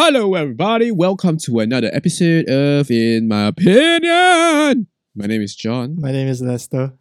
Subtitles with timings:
[0.00, 0.92] Hello, everybody.
[0.92, 4.86] Welcome to another episode of In My Opinion.
[5.16, 6.92] My name is John, My name is Lester.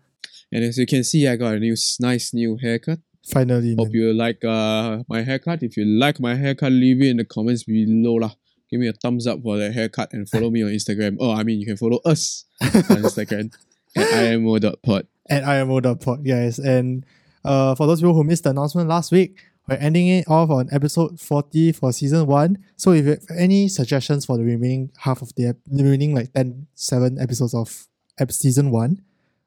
[0.51, 2.97] and as you can see, I got a new nice new haircut.
[3.31, 3.93] Finally, Hope man.
[3.93, 5.61] you like uh my haircut.
[5.61, 8.31] If you like my haircut, leave it in the comments below lah.
[8.71, 11.17] Give me a thumbs up for the haircut and follow me on Instagram.
[11.19, 13.53] Oh, I mean, you can follow us on Instagram
[13.95, 15.05] at imo.pod.
[15.29, 16.57] at IMO.pod, guys.
[16.57, 17.05] And
[17.45, 19.37] uh, for those people who missed the announcement last week,
[19.67, 22.57] we're ending it off on episode 40 for season 1.
[22.77, 26.67] So if you have any suggestions for the remaining half of the, remaining like 10,
[26.73, 27.87] 7 episodes of
[28.19, 29.01] ep- season 1,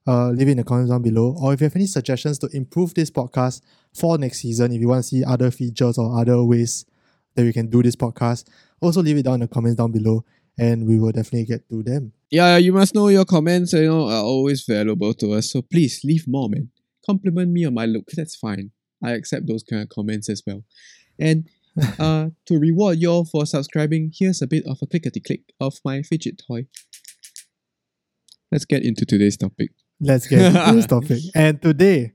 [0.06, 1.36] uh, leave it in the comments down below.
[1.40, 3.62] Or if you have any suggestions to improve this podcast
[3.94, 6.84] for next season, if you want to see other features or other ways
[7.34, 8.46] that we can do this podcast,
[8.80, 10.24] also leave it down in the comments down below
[10.58, 12.12] and we will definitely get to them.
[12.30, 15.50] Yeah, you must know your comments, you know, are always valuable to us.
[15.50, 16.70] So please leave more, man.
[17.06, 18.04] Compliment me on my look.
[18.14, 18.70] That's fine.
[19.02, 20.64] I accept those kind of comments as well.
[21.18, 21.48] And
[21.98, 25.78] uh, to reward you all for subscribing, here's a bit of a clickety click of
[25.84, 26.66] my fidget toy.
[28.52, 29.70] Let's get into today's topic.
[30.00, 31.20] Let's get into this topic.
[31.34, 32.12] And today,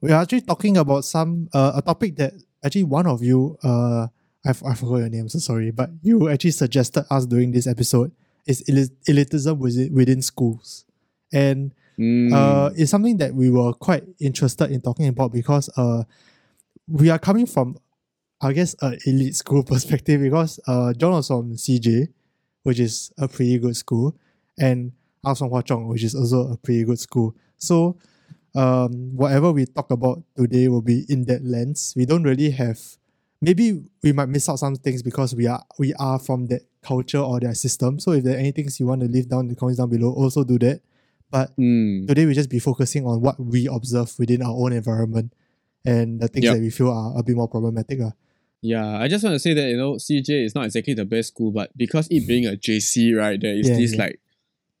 [0.00, 2.32] we are actually talking about some uh, a topic that
[2.64, 4.08] actually one of you uh
[4.46, 7.66] I, f- I forgot your name, so sorry, but you actually suggested us doing this
[7.66, 8.12] episode
[8.46, 10.84] is eli- elitism within, within schools.
[11.32, 16.04] And Mm, uh, it's something that we were quite interested in talking about because uh,
[16.86, 17.78] we are coming from,
[18.40, 22.08] I guess, a elite school perspective because uh, John was from CJ,
[22.62, 24.16] which is a pretty good school,
[24.58, 24.92] and
[25.24, 27.34] I was from Hwa Chong, which is also a pretty good school.
[27.56, 27.96] So,
[28.54, 31.94] um, whatever we talk about today will be in that lens.
[31.96, 32.78] We don't really have,
[33.40, 37.18] maybe we might miss out some things because we are we are from that culture
[37.18, 37.98] or their system.
[37.98, 39.88] So, if there are any things you want to leave down in the comments down
[39.88, 40.82] below, also do that.
[41.30, 45.32] But mm, today we just be focusing on what we observe within our own environment
[45.84, 46.54] and the things Yep.
[46.54, 47.98] that we feel are a bit more problematic.
[48.02, 48.12] ah.
[48.62, 51.28] yeah, I just want to say that, you know, CJ is not exactly the best
[51.28, 54.02] school, but because it being a JC, right, there is Yeah, this yeah.
[54.04, 54.20] like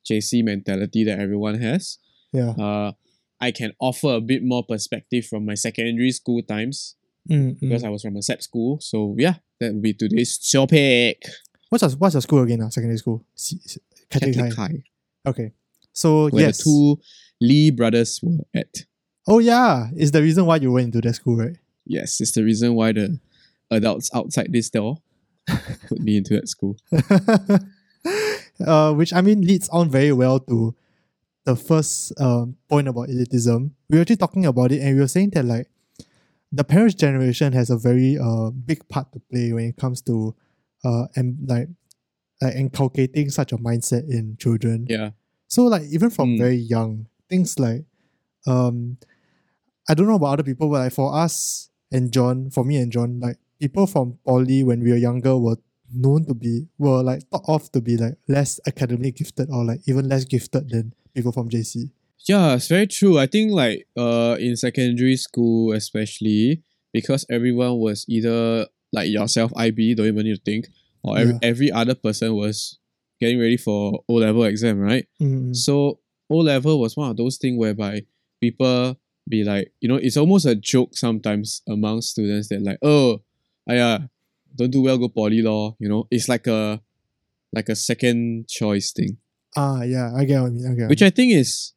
[0.08, 1.98] JC mentality that everyone has.
[2.32, 2.50] Yeah.
[2.50, 2.92] Uh,
[3.40, 6.94] I can offer a bit more perspective from my secondary school times.
[7.28, 7.60] Mm, mm.
[7.60, 8.78] because I was from a SAP school.
[8.80, 11.24] So yeah, that would be today's topic.
[11.70, 12.62] What's your, what's your school again?
[12.62, 13.24] Ah, secondary school?
[13.34, 13.58] C-
[14.08, 14.62] Catholic, Catholic High.
[14.68, 14.82] High,
[15.26, 15.52] Okay.
[15.96, 16.58] So where yes.
[16.58, 17.00] the two
[17.40, 18.84] Lee brothers were at.
[19.26, 21.56] oh yeah, is the reason why you went into that school, right?
[21.86, 23.18] Yes, it's the reason why the
[23.70, 24.98] adults outside this door
[25.88, 26.76] put me into that school.
[28.66, 30.74] uh, which I mean leads on very well to
[31.44, 33.70] the first um, point about elitism.
[33.88, 35.68] We were actually talking about it, and we were saying that like
[36.52, 40.34] the parents' generation has a very uh, big part to play when it comes to
[40.84, 41.68] uh, and like
[42.42, 44.86] like inculcating such a mindset in children.
[44.90, 45.10] Yeah.
[45.48, 46.38] So like even from Mm.
[46.38, 47.84] very young, things like
[48.46, 48.98] um
[49.88, 52.90] I don't know about other people, but like for us and John, for me and
[52.90, 55.56] John, like people from poly when we were younger were
[55.94, 59.80] known to be were like thought of to be like less academically gifted or like
[59.86, 61.90] even less gifted than people from JC.
[62.28, 63.18] Yeah, it's very true.
[63.18, 66.62] I think like uh in secondary school especially
[66.92, 70.68] because everyone was either like yourself IP, don't even need to think,
[71.02, 71.38] or every, Yeah.
[71.42, 72.78] every other person was
[73.20, 75.06] getting ready for O level exam, right?
[75.20, 76.00] Mm, So
[76.30, 78.02] O level was one of those things whereby
[78.40, 78.96] people
[79.28, 83.20] be like, you know, it's almost a joke sometimes among students that like, oh,
[83.66, 83.98] yeah,
[84.54, 85.74] don't do well, go poly law.
[85.78, 86.80] You know, it's like a
[87.52, 89.16] like a second choice thing,
[89.56, 90.72] Ah yeah, I get what you mean.
[90.72, 91.72] I get which I think is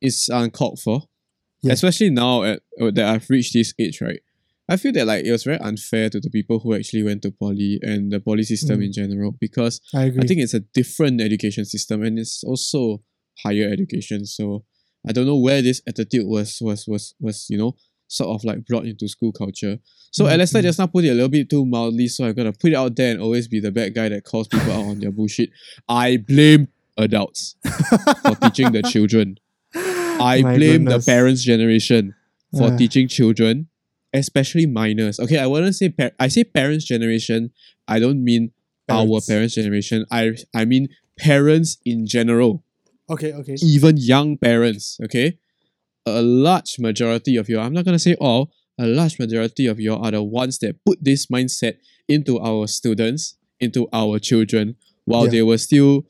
[0.00, 1.02] is uncalled for,
[1.62, 1.72] Yeah.
[1.72, 4.20] especially now at that I've reached this age, right?
[4.68, 7.30] I feel that like it was very unfair to the people who actually went to
[7.30, 8.84] poly and the poly system Mm.
[8.86, 9.80] in general because.
[9.94, 10.22] I agree.
[10.22, 13.02] I think it's a different education system and it's also
[13.42, 14.24] higher education.
[14.24, 14.64] So
[15.06, 17.76] I don't know where this attitude was was was was, you know,
[18.08, 19.78] sort of like brought into school culture.
[20.12, 20.64] So Mm, Alistair mm.
[20.64, 22.96] just now put it a little bit too mildly, so I'm gonna put it out
[22.96, 25.50] there and always be the bad guy that calls people out on their bullshit.
[25.88, 27.56] I blame adults
[28.22, 29.36] for teaching the children.
[29.74, 31.04] I My blame goodness.
[31.04, 32.14] the parents' generation
[32.56, 33.68] for teaching children,
[34.14, 35.18] especially minors.
[35.20, 37.50] Okay, I wouldn't say par- I say parents' generation.
[37.86, 38.52] I don't mean
[38.88, 39.26] our Parents.
[39.28, 40.06] parents' generation.
[40.10, 40.88] I I mean
[41.18, 42.62] parents in general,
[43.10, 43.56] Okay, okay.
[43.62, 44.98] even young parents.
[45.04, 45.38] Okay,
[46.06, 47.58] a large majority of you.
[47.60, 48.52] I'm not gonna say all.
[48.78, 51.76] A large majority of you are the ones that put this mindset
[52.08, 54.74] into our students, into our children,
[55.04, 55.30] while Yeah.
[55.30, 56.06] they were still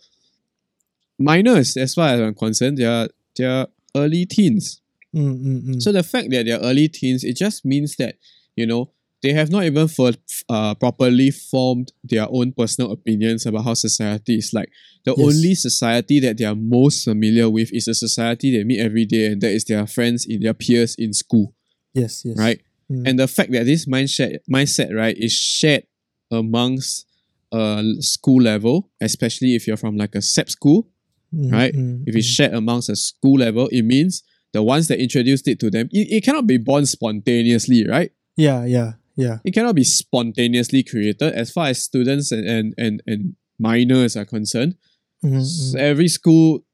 [1.19, 1.77] minors.
[1.77, 3.67] As far as I'm concerned, they're they're
[3.97, 4.81] early teens.
[5.15, 5.83] Mm, mm, mm.
[5.83, 8.17] So the fact that they're early teens, it just means that,
[8.57, 8.91] you know,
[9.23, 10.13] they have not even for,
[10.49, 14.71] uh, properly formed their own personal opinions about how society is like.
[15.05, 15.27] The Yes.
[15.27, 19.27] only society that they are most familiar with is a society they meet every day,
[19.27, 21.55] and that is their friends, in their peers in school,
[21.95, 22.37] yes, yes.
[22.37, 22.61] right?
[22.91, 23.09] Mm.
[23.09, 25.85] And the fact that this mindset mindset, right, is shared
[26.31, 27.07] amongst
[27.53, 30.89] a school level, especially if you're from like a SAP school,
[31.33, 31.73] right?
[31.75, 34.23] mm, if it's shared amongst a school level, it means
[34.55, 38.11] the ones that introduced it to them, it, it cannot be born spontaneously, right?
[38.37, 39.39] yeah, yeah, yeah.
[39.45, 44.25] It cannot be spontaneously created as far as students and, and, and, and minors are
[44.25, 44.77] concerned.
[45.23, 45.79] Mm, s- mm.
[45.81, 46.65] Every school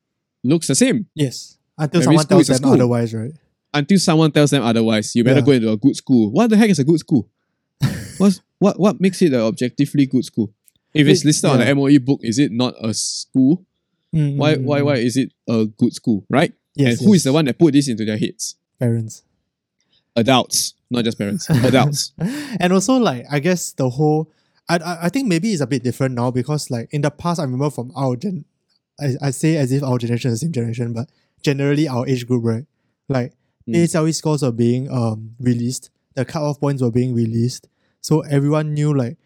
[0.44, 1.59] looks the same Yes.
[1.77, 2.73] Until Every someone tells them school.
[2.75, 3.32] otherwise, right?
[3.73, 5.15] until someone tells them otherwise.
[5.17, 5.47] You better Yeah.
[5.47, 6.31] go into a good school.
[6.32, 7.29] What the heck is a good school?
[8.19, 10.53] What's, what what makes it an objectively good school?
[10.93, 11.75] If it's It- listed on the.
[11.75, 13.65] MOE book, is it not a school?
[14.15, 14.85] Mm, Why mm, why mm.
[14.87, 16.53] why is it a good school, right?
[16.75, 17.25] Yes, and who is yes.
[17.25, 18.56] the one that put this into their heads?
[18.78, 19.22] Parents.
[20.17, 21.49] Adults, not just parents.
[21.50, 22.12] Adults.
[22.19, 24.31] and also like I guess the whole
[24.69, 27.40] I, I I think maybe it's a bit different now because like in the past
[27.40, 28.44] I remember from our gen
[29.00, 31.08] I, I say as if our generation is the same generation, but
[31.43, 32.64] generally our age group, right?
[33.08, 33.32] Like
[33.69, 33.75] Mm.
[33.75, 37.69] PSLE scores were being um released, the cutoff points were being released.
[38.00, 39.19] So everyone knew like,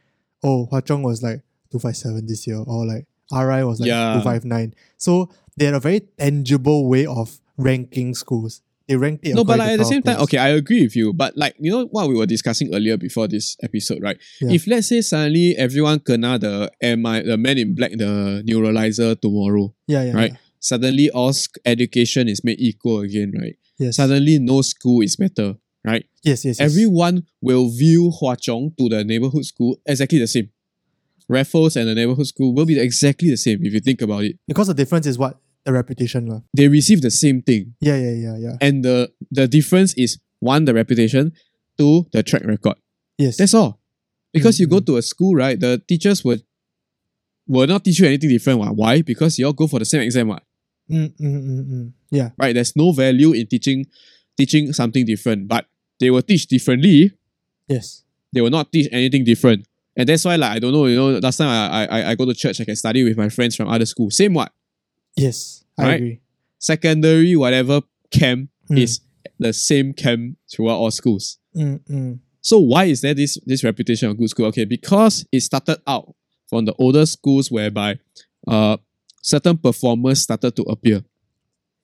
[0.42, 3.88] oh Hwa Chong was like two five seven this year, or like RI was like
[3.88, 4.14] Yeah.
[4.14, 4.74] two five nine.
[4.98, 8.60] So they had a very tangible way of ranking schools.
[8.86, 11.14] They ranked it no, but like, at the same time, okay, I agree with you.
[11.14, 14.18] But like you know what we were discussing earlier before this episode, right?
[14.42, 14.52] Yeah.
[14.52, 19.74] If let's say suddenly everyone kena the MI, the Man in Black, the neuralizer tomorrow,
[19.88, 20.12] Yeah, yeah.
[20.12, 20.30] right?
[20.32, 20.36] yeah.
[20.60, 21.32] suddenly all
[21.64, 23.56] education is made equal again, right?
[23.78, 23.96] Yes.
[23.96, 26.04] Suddenly no school is better, right?
[26.22, 26.60] yes, yes, yes.
[26.60, 30.50] Everyone will view Hwa Chong to the neighborhood school exactly the same.
[31.28, 34.36] Raffles and the neighborhood school will be exactly the same if you think about it.
[34.46, 36.40] because the difference is what the reputation lah.
[36.54, 37.74] They receive the same thing.
[37.80, 38.56] Yeah, yeah, yeah, yeah.
[38.60, 41.32] And the, the difference is one, the reputation,
[41.78, 42.76] two, the track record.
[43.16, 43.38] Yes.
[43.38, 43.80] That's all.
[44.32, 44.86] Because you go Mhm.
[44.86, 45.58] to a school, right?
[45.58, 46.42] The teachers would
[47.46, 48.58] will not teach you anything different.
[48.58, 48.76] What?
[48.76, 49.02] Why?
[49.02, 50.28] Because you all go for the same exam.
[50.28, 50.38] Mm,
[50.90, 51.92] mm, mm, mm.
[52.10, 52.30] Yeah.
[52.38, 52.52] right?
[52.54, 53.86] There's no value in teaching
[54.36, 55.66] teaching something different, but
[56.00, 57.12] they will teach differently.
[57.68, 58.02] Yes.
[58.32, 60.86] They will not teach anything different, and that's why, like, I don't know.
[60.86, 63.28] You know, last time I I, I go to church, I can study with my
[63.28, 64.16] friends from other schools.
[64.16, 64.52] Same what
[65.16, 65.64] Yes.
[65.78, 65.94] I Right?
[65.94, 66.20] agree.
[66.58, 68.78] secondary whatever camp Mm.
[68.78, 69.00] is
[69.38, 71.38] the same camp throughout all schools.
[71.54, 72.18] Mm, mm.
[72.40, 74.46] So why is there this this reputation of good school?
[74.46, 76.14] Okay, because it started out
[76.48, 77.98] from the older schools whereby
[78.48, 78.76] uh
[79.22, 81.04] certain performers started to appear.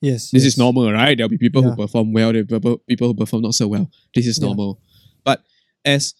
[0.01, 0.31] Yes.
[0.31, 0.53] This yes.
[0.53, 1.15] is normal, right?
[1.15, 1.69] There'll be people Yeah.
[1.71, 3.89] who perform well, there'll be people, who perform not so well.
[4.15, 4.47] This is Yeah.
[4.47, 4.79] normal.
[5.23, 5.43] But
[5.85, 6.15] as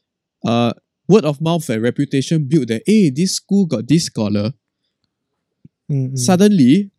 [0.46, 0.74] uh
[1.12, 4.54] word of mouth and reputation built that, hey, this school got this scholar,
[5.90, 6.18] Mm, mm.
[6.18, 6.90] suddenly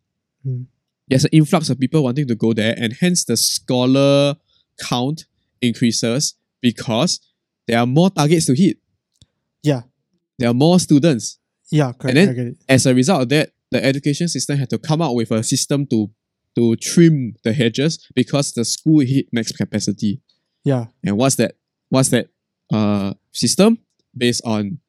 [0.45, 0.65] Mm.
[1.09, 4.35] there's an influx of people wanting to go there, and hence the scholar
[4.89, 5.25] count
[5.61, 7.19] increases because
[7.67, 8.77] there are more targets to hit.
[9.63, 9.81] Yeah.
[10.37, 11.39] There are more students.
[11.71, 12.15] Yeah, correct.
[12.15, 12.55] then- I get.
[12.69, 15.85] As a result of that, the education system had to come out with a system
[15.87, 16.09] to
[16.55, 20.21] to trim the hedges because the school hit max capacity.
[20.63, 20.85] Yeah.
[21.03, 21.55] And what's that?
[21.89, 22.27] What's that
[22.71, 23.79] uh system?
[24.15, 24.79] Based on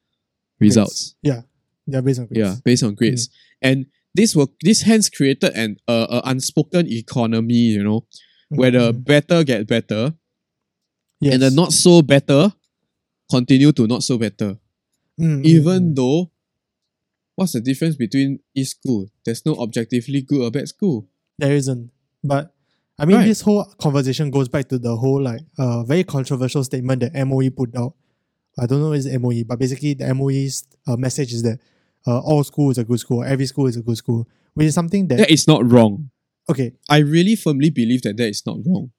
[0.59, 1.15] results.
[1.21, 1.41] Yeah.
[1.87, 2.39] Yeah, based on grades.
[2.39, 3.29] Yeah, based on grades.
[3.61, 8.05] And this will this hence created an uh, a unspoken economy, you know,
[8.53, 9.03] Mm, where the mm.
[9.05, 10.13] better get better
[11.19, 11.33] yes.
[11.33, 12.53] and the not so better
[13.31, 14.59] continue to not so better.
[15.19, 15.95] Mm, mm, Even mm.
[15.95, 16.31] though
[17.35, 19.09] what's the difference between each school?
[19.25, 21.07] There's no objectively good or bad school.
[21.39, 21.89] there isn't.
[22.23, 22.53] But
[22.99, 23.25] I mean, Right.
[23.25, 27.49] this whole conversation goes back to the whole like uh very controversial statement that MOE
[27.49, 27.95] put out.
[28.57, 31.59] I don't know if it's MOE, but basically the MOE's uh, message is that
[32.07, 34.73] uh, all school is a good school, every school is a good school, which is
[34.73, 36.09] something that That is not wrong.
[36.49, 38.91] okay, I really firmly believe that that is not wrong.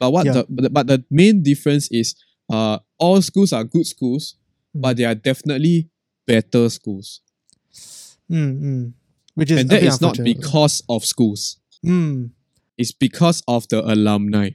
[0.00, 0.32] But what Yeah.
[0.32, 2.14] the but the, but the main difference is
[2.50, 4.36] uh all schools are good schools,
[4.76, 4.80] Mm.
[4.82, 5.88] but they are definitely
[6.26, 7.20] better schools.
[8.30, 8.92] mm, mm,
[9.34, 11.58] which is and that is not because of schools.
[11.84, 12.30] Mm,
[12.76, 14.50] It's because of the alumni.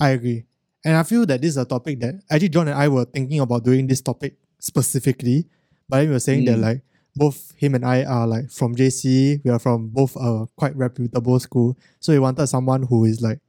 [0.00, 0.44] I agree.
[0.84, 3.40] And I feel that this is a topic that actually John and I were thinking
[3.40, 5.46] about doing this topic specifically.
[5.88, 6.62] But then we were saying that Mm.
[6.62, 6.82] like
[7.16, 9.40] both him and I are like from JC.
[9.44, 11.76] We are from both a quite reputable school.
[12.00, 13.40] So we wanted someone who is like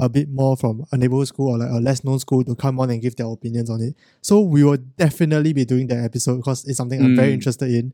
[0.00, 2.78] a bit more from a neighborhood school or like a less known school to come
[2.80, 3.94] on and give their opinions on it.
[4.20, 7.34] So we will definitely be doing that episode because it's something I'm very Mm.
[7.34, 7.92] interested in.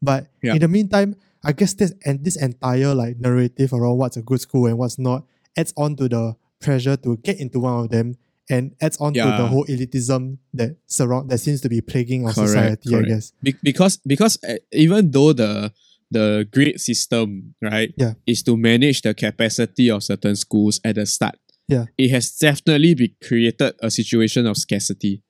[0.00, 0.54] But Yeah.
[0.54, 4.40] in the meantime, I guess this and this entire like narrative around what's a good
[4.40, 5.24] school and what's not
[5.56, 8.16] adds on to the pressure to get into one of them
[8.50, 12.32] and adds on to the whole elitism that surround that seems to be plaguing our
[12.32, 13.06] Correct, society, correct.
[13.06, 13.32] I guess.
[13.42, 15.72] Be- because because uh, even though the
[16.10, 18.14] the grade system right Yeah.
[18.26, 21.36] is to manage the capacity of certain schools at the start.
[21.68, 21.84] Yeah.
[21.98, 25.22] It has definitely be created a situation of scarcity.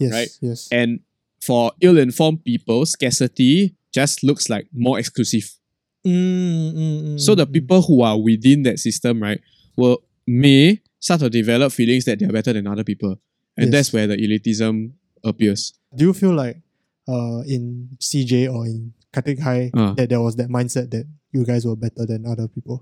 [0.00, 0.12] Yes.
[0.12, 0.28] Right.
[0.40, 0.68] Yes.
[0.72, 1.00] And
[1.40, 5.48] for ill-informed people, scarcity just looks like more exclusive.
[6.04, 6.74] Mm, mm,
[7.14, 9.40] mm, So the mm, people who are within that system, right,
[9.76, 13.12] will may start to develop feelings that they're better than other people.
[13.58, 13.72] And Yes.
[13.72, 14.92] that's where the elitism
[15.22, 15.74] appears.
[15.94, 16.56] Do you feel like
[17.06, 19.92] uh in CJ or in Catholic High Uh.
[19.98, 22.76] that there was that mindset that you guys were better than other people.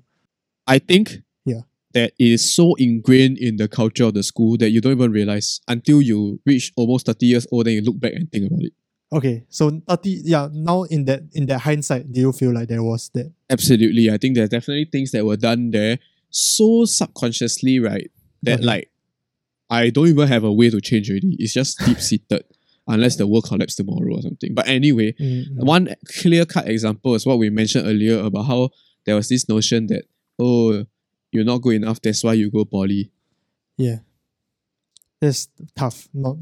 [0.66, 1.62] I think Yeah.
[1.94, 5.10] that it is so ingrained in the culture of the school that you don't even
[5.10, 8.62] realize until you reach almost 30 years old then you look back and think about
[8.62, 8.72] it.
[9.12, 12.82] Okay, so thirty yeah, now in that in that hindsight, do you feel like there
[12.82, 14.08] was that Absolutely.
[14.08, 15.98] I think there are definitely things that were done there
[16.32, 18.10] so subconsciously, right?
[18.42, 18.64] That Okay.
[18.64, 18.90] like
[19.70, 21.36] I don't even have a way to change already.
[21.38, 22.42] It's just deep seated.
[22.88, 24.52] Unless the world collapses tomorrow or something.
[24.54, 25.64] But anyway, Mm, mm.
[25.64, 28.70] one clear cut example is what we mentioned earlier about how
[29.06, 30.02] there was this notion that,
[30.40, 30.84] oh,
[31.30, 33.12] you're not good enough, that's why you go poly.
[33.78, 33.98] Yeah.
[35.20, 36.08] That's tough.
[36.12, 36.36] Not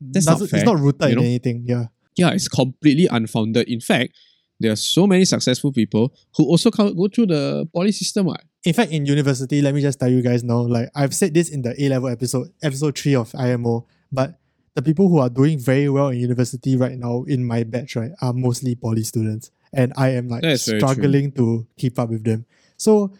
[0.00, 1.64] That's not fair, It's not rooted you in anything.
[1.66, 1.86] Yeah.
[2.14, 3.66] Yeah, it's completely unfounded.
[3.68, 4.12] In fact,
[4.58, 8.26] there are so many successful people who also come, go through the poly system.
[8.26, 8.42] What?
[8.64, 11.50] In fact, in university, let me just tell you guys now, like I've said this
[11.50, 14.38] in the A level episode, episode three of IMO, but
[14.74, 18.12] the people who are doing very well in university right now in my batch, right,
[18.20, 19.50] are mostly poly students.
[19.72, 22.46] And I am like That's struggling to keep up with them.
[22.76, 23.12] So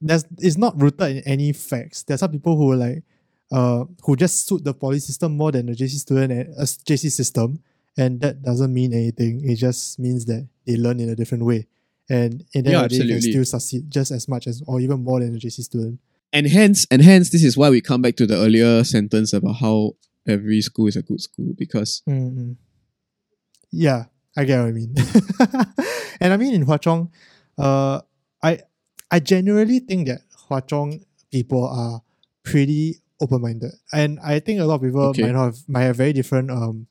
[0.00, 2.02] there's it's not rooted in any facts.
[2.02, 3.02] There's some people who are like
[3.50, 7.10] uh who just suit the poly system more than the JC student and uh, JC
[7.10, 7.62] system.
[7.96, 9.42] And that doesn't mean anything.
[9.44, 11.66] It just means that they learn in a different way.
[12.10, 15.02] And in the Yeah, end they can still succeed just as much as or even
[15.04, 15.98] more than a JC student.
[16.32, 19.56] And hence, and hence, this is why we come back to the earlier sentence about
[19.56, 19.92] how
[20.26, 22.56] every school is a good school because Mm-mm.
[23.70, 24.04] Yeah,
[24.36, 24.94] I get what I mean.
[26.20, 27.10] and I mean in Hwa Chong,
[27.58, 28.00] uh,
[28.42, 28.60] I
[29.10, 31.00] I genuinely think that Hwa Chong
[31.30, 32.02] people are
[32.44, 35.22] pretty open minded, and I think a lot of people Okay.
[35.22, 36.86] might not have, might have very different um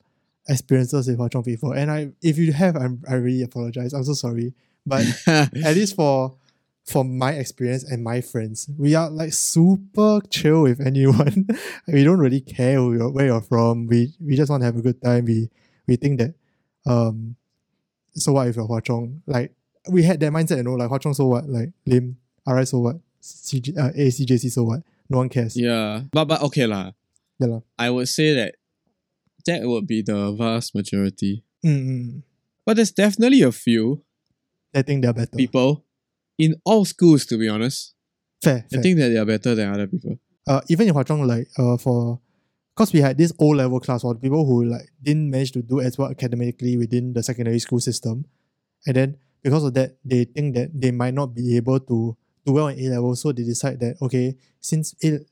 [0.48, 1.72] experiences with Hwa Chong people.
[1.72, 3.92] And I if you have, I'm, I really apologize.
[3.92, 4.54] I'm so sorry,
[4.86, 6.36] but at least for
[6.84, 11.46] for my experience and my friends, we are like super chill with anyone.
[11.86, 13.86] we don't really care who you're, where you're from.
[13.86, 15.26] We we just want to have a good time.
[15.26, 15.50] We
[15.86, 16.34] we think that
[16.86, 17.36] um
[18.14, 19.22] so what if you're Hwa Chong?
[19.26, 19.54] Like
[19.88, 21.48] we had that mindset, you know, like Hwa Chong so what?
[21.48, 22.96] Like Lim, RI so what?
[23.22, 24.82] CG, uh, ACJC so what?
[25.08, 25.56] No one cares.
[25.56, 26.92] yeah, but but okay lah.
[27.38, 27.60] Yeah lah.
[27.78, 28.56] I would say that
[29.46, 31.44] that would be the vast majority.
[31.64, 32.22] Mm-mm.
[32.66, 34.04] But there's definitely a few
[34.74, 35.36] I think they're better.
[35.36, 35.84] people
[36.38, 37.94] in all schools, to be honest.
[38.42, 38.82] Fair, I fair.
[38.82, 40.18] think that they are better than other people.
[40.48, 42.20] uh, even in Hwa Chong, like uh, for
[42.74, 45.80] because we had this O level class for people who like didn't manage to do
[45.80, 48.24] as well academically within the secondary school system,
[48.86, 52.52] and then because of that, they think that they might not be able to do
[52.52, 55.26] well in A level, so they decide that okay, since it,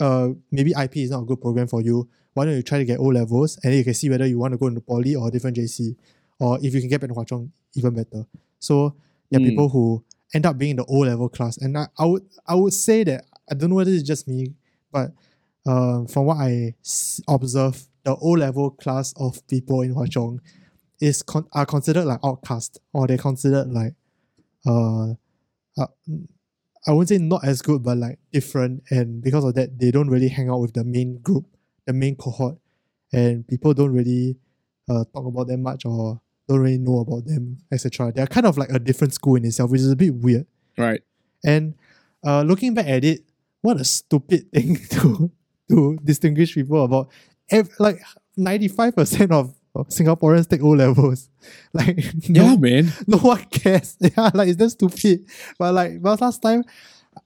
[0.00, 2.84] uh, maybe IP is not a good program for you, why don't you try to
[2.84, 5.14] get O levels and then you can see whether you want to go into poly
[5.14, 5.94] or a different JC,
[6.40, 8.26] or if you can get back to Hwa Chong, even better.
[8.58, 8.94] So
[9.30, 9.48] there are Mm.
[9.50, 12.54] people who end up being in the O level class, and I, I would I
[12.56, 14.54] would say that I don't know whether it's just me,
[14.90, 15.12] but
[15.66, 16.74] uh, from what I
[17.28, 20.40] observe, the O level class of people in Hwa Chong
[21.00, 23.94] is con- are considered like outcast, or they're considered like
[24.66, 25.10] uh,
[25.78, 25.86] uh,
[26.86, 30.08] I wouldn't say not as good, but like different, and because of that, they don't
[30.10, 31.46] really hang out with the main group,
[31.86, 32.58] the main cohort,
[33.12, 34.36] and people don't really
[34.88, 38.12] uh, talk about them much or don't really know about them, etc.
[38.12, 40.46] They're kind of like a different school in itself, which is a bit weird.
[40.76, 41.00] Right.
[41.44, 41.74] And
[42.24, 43.24] uh, looking back at it,
[43.62, 45.30] what a stupid thing to
[45.70, 47.10] to distinguish people about.
[47.50, 48.00] Ev- like
[48.36, 51.28] ninety five percent of Singaporeans take O levels.
[51.74, 52.92] Like no, Yeah, man.
[53.06, 53.96] no one cares.
[54.00, 55.26] Yeah, like it's just stupid.
[55.58, 56.64] But like, but last time,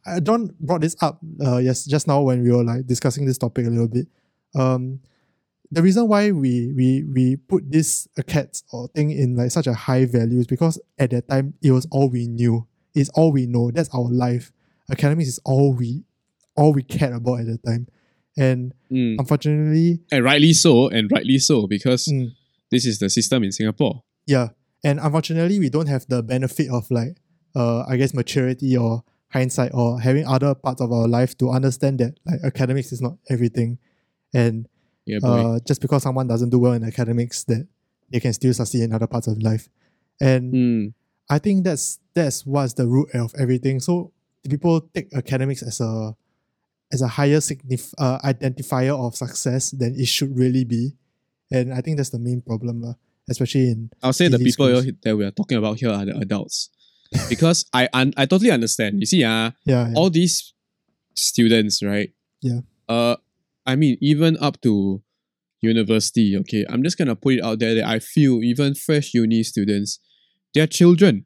[0.07, 1.19] uh, John brought this up.
[1.45, 4.09] Uh, yes, just now when we were like discussing this topic a little bit.
[4.55, 5.01] Um,
[5.71, 9.67] the reason why we we we put this a cat or thing in like such
[9.67, 12.67] a high value is because at that time it was all we knew.
[12.95, 13.71] It's all we know.
[13.71, 14.51] That's our life.
[14.91, 16.05] Academics is all we
[16.57, 17.87] all we cared about at the time.
[18.39, 19.17] And Mm.
[19.19, 22.31] unfortunately, And rightly so, and rightly so, because Mm.
[22.71, 24.03] this is the system in Singapore.
[24.27, 24.49] Yeah,
[24.85, 27.17] and unfortunately, we don't have the benefit of like,
[27.57, 31.99] uh, I guess maturity or hindsight or having other parts of our life to understand
[31.99, 33.79] that like academics is not everything,
[34.33, 34.69] and
[35.05, 37.67] Yeah, uh, just because someone doesn't do well in academics, that
[38.11, 39.69] they can still succeed in other parts of life,
[40.21, 40.93] and Mm.
[41.29, 43.81] I think that's that's what's the root of everything.
[43.81, 44.13] So
[44.49, 46.15] people take academics as a
[46.93, 50.93] as a higher signif- uh, identifier of success than it should really be,
[51.51, 52.95] and I think that's the main problem, lah.
[53.29, 54.87] especially in I'll say the people schools.
[55.03, 56.71] that we are talking about here are the adults.
[57.29, 59.01] because I un- I totally understand.
[59.01, 59.93] You see, uh, yeah, yeah.
[59.97, 60.53] all these
[61.15, 62.13] students, right?
[62.43, 62.61] Yeah.
[62.89, 63.17] Uh,
[63.65, 65.03] I mean, even up to
[65.61, 69.43] university, okay, I'm just gonna put it out there that I feel even fresh uni
[69.43, 70.01] students,
[70.55, 71.25] they're children.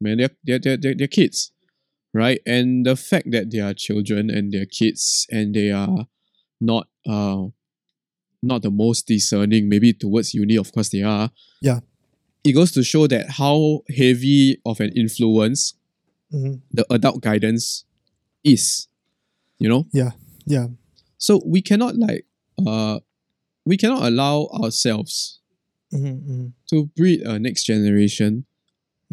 [0.00, 1.51] Man, they're they're, they're, they're kids,
[2.12, 2.40] right?
[2.46, 6.06] And the fact that they are children and they're kids and they are
[6.60, 7.46] not uh
[8.42, 11.30] not the most discerning, maybe towards uni, of course they are.
[11.60, 11.80] Yeah.
[12.44, 15.74] It goes to show that how heavy of an influence
[16.32, 16.60] Mhm.
[16.72, 17.84] the adult guidance
[18.42, 18.88] is.
[19.58, 19.86] You know?
[19.92, 20.10] Yeah.
[20.46, 20.68] Yeah.
[21.18, 22.26] So we cannot like
[22.66, 22.98] uh
[23.64, 25.38] we cannot allow ourselves
[25.92, 28.46] Mm-hmm, to breed a next generation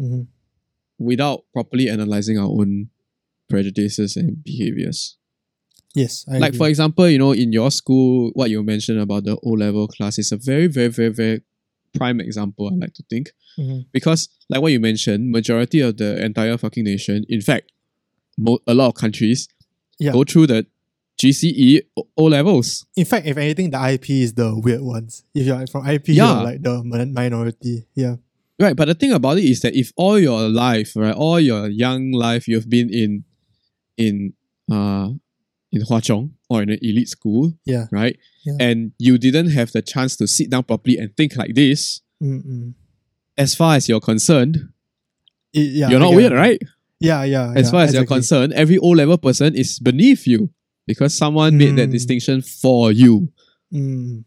[0.00, 0.22] mm-hmm.
[1.00, 2.90] Without properly analyzing our own
[3.48, 5.16] prejudices and behaviors.
[5.94, 6.24] Yes.
[6.30, 6.58] I like agree.
[6.58, 10.18] for example, you know, in your school, what you mentioned about the O level class
[10.18, 11.40] is a very, very, very, very
[11.94, 12.70] prime example.
[12.72, 13.86] I like to think Mhm.
[13.92, 17.72] because, like what you mentioned, majority of the entire fucking nation, in fact,
[18.38, 19.48] mo- a lot of countries
[19.98, 20.12] Yeah.
[20.12, 20.66] go through the
[21.20, 22.86] GCE O- O levels.
[22.96, 25.24] In fact, if anything, the IP is the weird ones.
[25.34, 26.34] If you're from IP, Yeah.
[26.34, 27.86] you're like the minority.
[27.96, 28.16] Yeah.
[28.60, 31.68] Right, but the thing about it is that if all your life, right, all your
[31.68, 33.24] young life, you've been in,
[33.96, 34.34] in,
[34.70, 35.08] uh,
[35.72, 37.86] in Hwa Chong or in an elite school, Yeah.
[37.90, 38.56] right, Yeah.
[38.60, 42.74] and you didn't have the chance to sit down properly and think like this, Mm-mm.
[43.38, 44.58] as far as you're concerned,
[45.54, 45.88] It- yeah.
[45.88, 46.60] you're not weird, right?
[47.00, 47.52] Yeah, yeah.
[47.56, 50.50] As yeah, far as you're concerned, every O level person is beneath you
[50.86, 51.92] because someone made that Mm.
[51.92, 53.32] distinction for you,
[53.72, 54.24] Mm.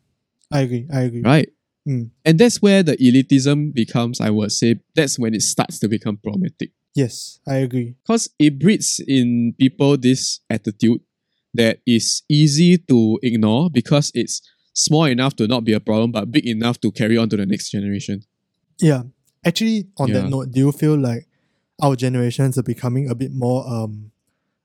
[0.49, 0.87] I agree.
[0.91, 1.21] I agree.
[1.21, 1.49] right?
[1.87, 2.11] Mm.
[2.25, 6.17] And that's where the elitism becomes, I would say, that's when it starts to become
[6.17, 6.71] problematic.
[6.95, 7.95] Yes, I agree.
[8.03, 11.01] because it breeds in people this attitude
[11.55, 14.41] that is easy to ignore because it's
[14.73, 17.45] small enough to not be a problem but big enough to carry on to the
[17.45, 18.23] next generation.
[18.79, 19.03] Yeah.
[19.45, 20.21] Actually, on Yeah.
[20.21, 21.27] that note, do you feel like
[21.81, 24.11] our generations are becoming a bit more um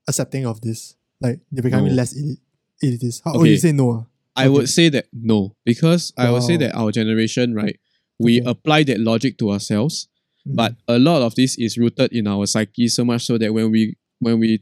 [0.07, 0.95] accepting of this?
[1.21, 1.95] Like they're becoming No.
[1.95, 2.39] less elit-
[2.83, 3.21] elitist.
[3.25, 3.49] How Okay.
[3.49, 4.07] you say no?
[4.39, 4.49] I Okay.
[4.55, 7.77] would say that no, because I would say that our generation, right,
[8.19, 8.49] we Okay.
[8.49, 10.07] apply that logic to ourselves,
[10.47, 10.55] Mm.
[10.55, 13.71] but a lot of this is rooted in our psyche so much so that when
[13.71, 14.59] we when we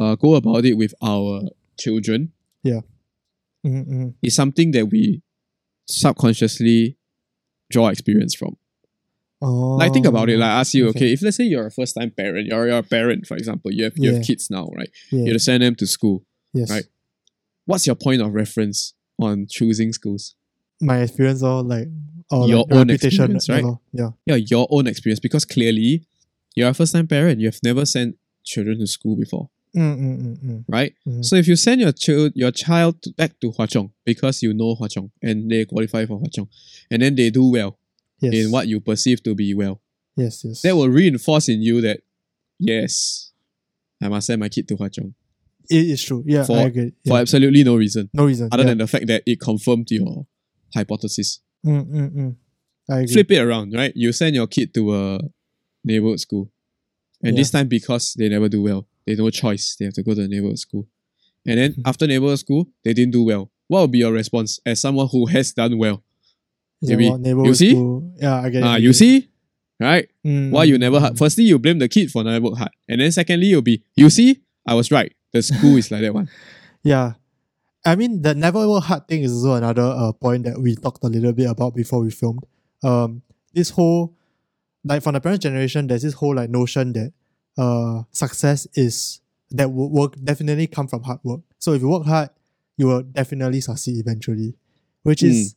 [0.00, 1.48] uh, go about it with our
[1.78, 2.32] children,
[2.64, 2.82] Mhm,
[3.64, 4.14] mhm.
[4.22, 5.20] it's something that we
[5.88, 6.96] subconsciously
[7.70, 8.56] draw experience from.
[9.40, 10.38] Oh, Like think about it.
[10.38, 10.98] Like ask you, okay.
[10.98, 13.70] okay, if let's say you're a first time parent, you're, you're a parent, for example,
[13.72, 14.16] you have you Yeah.
[14.18, 14.90] have kids now, right?
[15.12, 15.18] yeah.
[15.20, 16.24] You have to send them to school.
[16.54, 16.70] yes.
[16.70, 16.84] right.
[17.66, 20.34] What's your point of reference on choosing schools?
[20.80, 21.88] My experience or like
[22.30, 23.64] or Your like own experience, right?
[23.92, 24.10] Yeah.
[24.26, 26.04] Yeah, your own experience because clearly
[26.54, 27.40] you're a first time parent.
[27.40, 30.64] You have never sent children to school before, Mm, mm, mm, mm.
[30.68, 30.94] right?
[31.06, 31.24] Mhm.
[31.24, 34.74] So if you send your child your child back to Hwa Chong because you know
[34.76, 36.48] Hwa Chong and they qualify for Hwa Chong,
[36.90, 37.78] and then they do well
[38.20, 38.34] Yes.
[38.34, 39.80] in what you perceive to be well,
[40.16, 40.62] Yes, yes.
[40.62, 42.00] that will reinforce in you that
[42.58, 43.32] yes,
[44.02, 45.14] I must send my kid to Hwa Chong
[45.70, 46.22] it is true.
[46.26, 46.92] Yeah, For- I agree.
[47.04, 47.12] Yeah.
[47.14, 48.48] for absolutely no reason no reason.
[48.52, 48.68] other yeah.
[48.70, 50.26] than the fact that it confirmed your
[50.74, 51.40] hypothesis.
[51.66, 52.36] Mm, mm, mm.
[52.90, 53.12] I agree.
[53.14, 53.92] Flip it around, right?
[53.96, 55.18] You send your kid to a
[55.84, 56.50] neighborhood school,
[57.22, 57.40] and Yeah.
[57.40, 59.76] this time because they never do well, they no choice.
[59.78, 60.86] They have to go to the neighborhood school,
[61.46, 61.82] and then Mhm.
[61.84, 63.50] after neighborhood school, they didn't do well.
[63.68, 66.02] What would be your response as someone who has done well?
[66.80, 67.70] Maybe- neighborhood see?
[67.70, 68.12] school.
[68.20, 68.64] Yeah, I get it.
[68.66, 69.28] Ah, I you see,
[69.80, 70.08] right?
[70.24, 71.18] Mm, Why you never mm, hard?
[71.18, 74.08] Firstly, you blame the kid for never work hard, and then secondly, you'll be, you
[74.10, 75.12] see, I was right.
[75.32, 76.28] The school is like that one.
[76.84, 77.14] Yeah.
[77.84, 81.02] I mean, the never work hard thing is also another uh, point that we talked
[81.04, 82.44] a little bit about before we filmed.
[82.82, 84.14] Um, this whole,
[84.84, 87.12] like from the parent generation, there's this whole like notion that
[87.58, 91.40] uh, success is that will work definitely come from hard work.
[91.58, 92.30] So if you work hard,
[92.76, 94.54] you will definitely succeed eventually,
[95.02, 95.56] which is,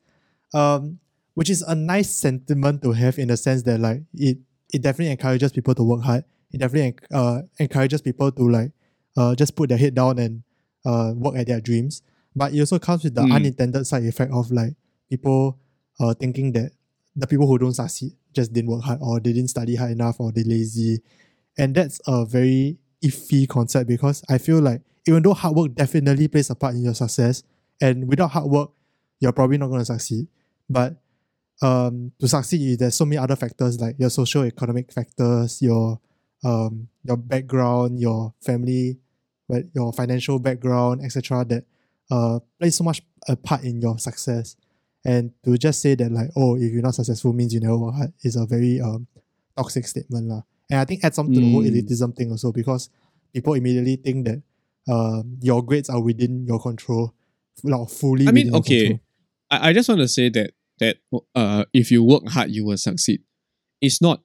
[0.54, 1.00] um,
[1.36, 4.40] which is a nice sentiment to have in the sense that like it
[4.74, 6.24] it definitely encourages people to work hard.
[6.52, 8.72] It definitely uh, encourages people to like
[9.18, 10.44] uh, just put their head down and
[10.86, 12.02] uh, work at their dreams.
[12.36, 13.34] But it also comes with the Mm.
[13.36, 14.74] unintended side effect of like
[15.10, 15.60] people
[16.00, 16.72] uh, thinking that
[17.16, 20.20] the people who don't succeed just didn't work hard or they didn't study hard enough
[20.20, 21.02] or they're lazy.
[21.58, 26.28] And that's a very iffy concept because I feel like even though hard work definitely
[26.30, 27.44] plays a part in your success,
[27.82, 28.72] and without hard work,
[29.20, 30.28] you're probably not going to succeed.
[30.70, 31.02] But
[31.62, 36.00] um, to succeed, there's so many other factors like your social economic factors, your
[36.44, 38.98] um, your background, your family,
[39.48, 41.46] but your financial background, etc.
[41.46, 41.64] That
[42.10, 44.56] uh plays so much a part in your success.
[45.04, 47.96] And to just say that like, oh, if you're not successful means you never work
[47.96, 49.08] hard is a very um
[49.58, 50.42] toxic statement lah.
[50.70, 51.70] And I think adds on to the whole Mm.
[51.72, 52.90] elitism thing also because
[53.34, 54.42] people immediately think that
[54.92, 57.14] um your grades are within your control,
[57.64, 58.28] like fully.
[58.28, 59.00] I mean, okay.
[59.50, 60.98] I, I just want to say that that
[61.36, 63.22] uh, if you work hard, you will succeed.
[63.82, 64.22] It's not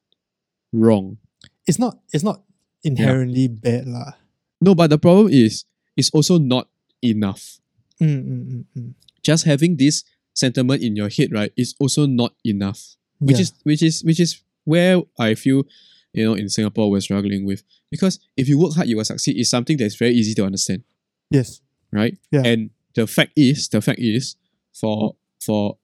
[0.72, 1.18] wrong.
[1.66, 1.98] It's not.
[2.12, 2.42] It's not
[2.84, 4.12] inherently bad lah.
[4.60, 5.64] No, but the problem is,
[5.96, 6.68] it's also not
[7.02, 7.58] enough.
[8.00, 8.94] Mm, mm, mm, mm.
[9.22, 12.96] Just having this sentiment in your head, right, is also not enough.
[13.18, 13.42] Which Yeah.
[13.42, 15.64] is which is which is where I feel,
[16.12, 17.62] you know, in Singapore we're struggling with.
[17.90, 20.84] Because if you work hard, you will succeed is something that's very easy to understand,
[21.30, 21.60] yes.
[21.92, 22.16] right?
[22.30, 22.42] Yeah.
[22.44, 24.36] And the fact is, the fact is,
[24.72, 25.78] for for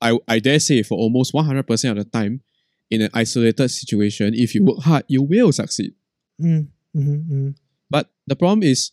[0.00, 2.42] I I dare say for almost 100% of the time
[2.90, 5.94] in an isolated situation, if you work hard, you will succeed.
[6.40, 7.54] Mm, mm-hmm, mm.
[7.90, 8.92] But the problem is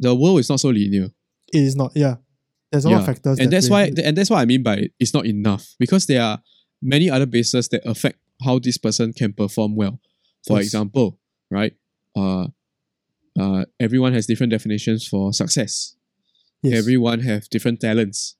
[0.00, 1.10] the world is not so linear.
[1.52, 1.92] It is not.
[1.94, 2.16] Yeah,
[2.70, 4.88] there's a lot of factors, and that that's why and that's what I mean by
[4.98, 6.42] it's not enough because there are
[6.82, 10.00] many other bases that affect how this person can perform well.
[10.46, 10.66] For Yes.
[10.66, 11.18] example,
[11.50, 11.74] right?
[12.14, 12.48] Uh,
[13.38, 15.96] uh, everyone has different definitions for success.
[16.62, 18.36] Yes, Everyone have different talents.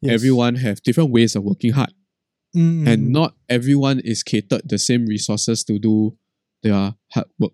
[0.00, 0.12] yes.
[0.14, 1.92] Everyone have different ways of working hard,
[2.54, 6.16] Mm, and not everyone is catered the same resources to do
[6.62, 7.52] their hard work.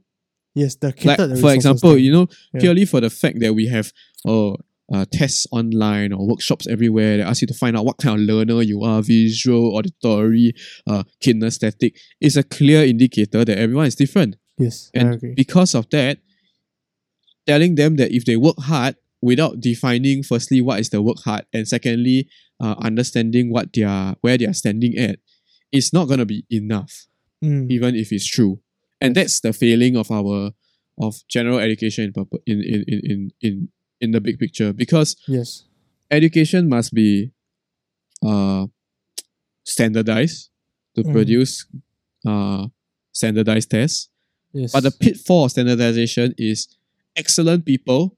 [0.54, 2.04] yes, the Like catered for example, thing.
[2.04, 2.60] you know, Yeah.
[2.60, 3.92] purely for the fact that we have
[4.26, 4.56] oh
[4.92, 8.26] uh, tests online or workshops everywhere that ask you to find out what kind of
[8.26, 10.52] learner you are, visual, auditory,
[10.88, 14.34] uh, kinesthetic, is a clear indicator that everyone is different.
[14.58, 15.34] yes, I And agree.
[15.34, 16.18] because of that,
[17.46, 21.44] telling them that if they work hard without defining firstly what is the work hard
[21.52, 22.28] and secondly
[22.61, 25.18] uh, understanding what they are where they are standing at,
[25.72, 27.06] it's not gonna be enough
[27.42, 28.61] Mm, even if it's true.
[29.00, 30.52] And that's the failing of our
[31.00, 32.12] of general education
[32.44, 33.68] in in in in in in,
[34.00, 35.64] in the big picture because yes,
[36.11, 37.30] education must be
[38.22, 38.66] uh
[39.64, 40.50] standardized
[40.96, 41.12] to Mm.
[41.12, 41.66] produce
[42.26, 42.66] uh
[43.12, 44.09] standardized tests.
[44.52, 44.72] yes.
[44.72, 46.68] But the pitfall of standardization is
[47.16, 48.16] excellent people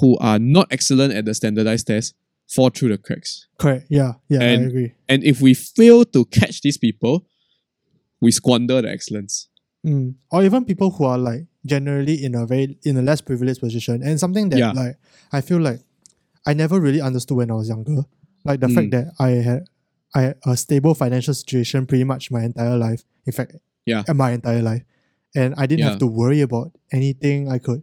[0.00, 2.14] who are not excellent at the standardized test
[2.48, 3.46] fall through the cracks.
[3.58, 3.86] correct.
[3.90, 4.92] Yeah, yeah, And- I agree.
[5.08, 7.26] And if we fail to catch these people,
[8.20, 9.48] we squander the excellence.
[9.86, 10.14] Mm.
[10.30, 14.02] Or even people who are like generally in a very in a less privileged position,
[14.02, 14.72] and something that Yeah.
[14.72, 14.96] like
[15.32, 15.80] I feel like
[16.46, 18.02] I never really understood when I was younger,
[18.44, 18.74] like the Mm.
[18.74, 19.64] fact that I had
[20.14, 23.04] I had a stable financial situation pretty much my entire life.
[23.26, 23.56] In fact,
[23.86, 24.02] Yeah.
[24.14, 24.82] my entire life,
[25.36, 25.90] and I didn't Yeah.
[25.90, 27.48] have to worry about anything.
[27.52, 27.82] I could,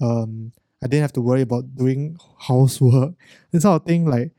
[0.00, 3.14] um, I didn't have to worry about doing housework.
[3.50, 4.30] This sort of thing, like,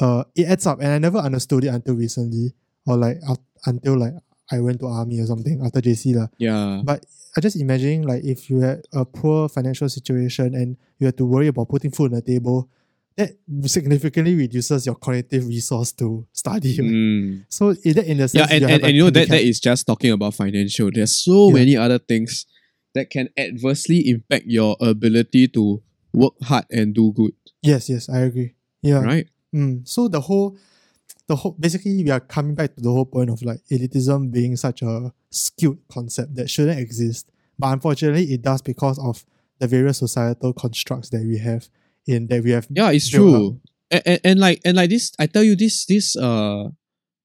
[0.00, 2.54] uh, it adds up, and I never understood it until recently,
[2.86, 4.14] or like out, until like
[4.50, 6.28] I went to army or something after JC lah.
[6.38, 6.80] Yeah.
[6.84, 7.04] But
[7.36, 11.26] I just imagine like if you had a poor financial situation and you had to
[11.26, 12.68] worry about putting food on the table,
[13.16, 13.32] that
[13.66, 16.76] significantly reduces your cognitive resource to study.
[16.78, 16.90] right?
[16.90, 17.44] Mm.
[17.50, 19.42] So in that in the sense, Yeah, and, you and, and you know that that
[19.42, 20.90] is just talking about financial.
[20.92, 21.54] There's so Yeah.
[21.54, 22.46] many other things
[22.96, 25.82] that can adversely impact your ability to
[26.12, 27.32] work hard and do good.
[27.62, 28.54] yes, yes, I agree.
[28.82, 29.02] Yeah.
[29.02, 29.28] Right?
[29.54, 29.86] Mm.
[29.86, 30.56] So the whole,
[31.26, 34.56] the whole basically we are coming back to the whole point of like elitism being
[34.56, 39.24] such a skewed concept that shouldn't exist, but unfortunately it does because of
[39.58, 41.68] the various societal constructs that we have
[42.06, 42.66] in that we have.
[42.70, 43.60] Yeah, it's true.
[43.90, 46.68] And, and, and like and like this, I tell you this this uh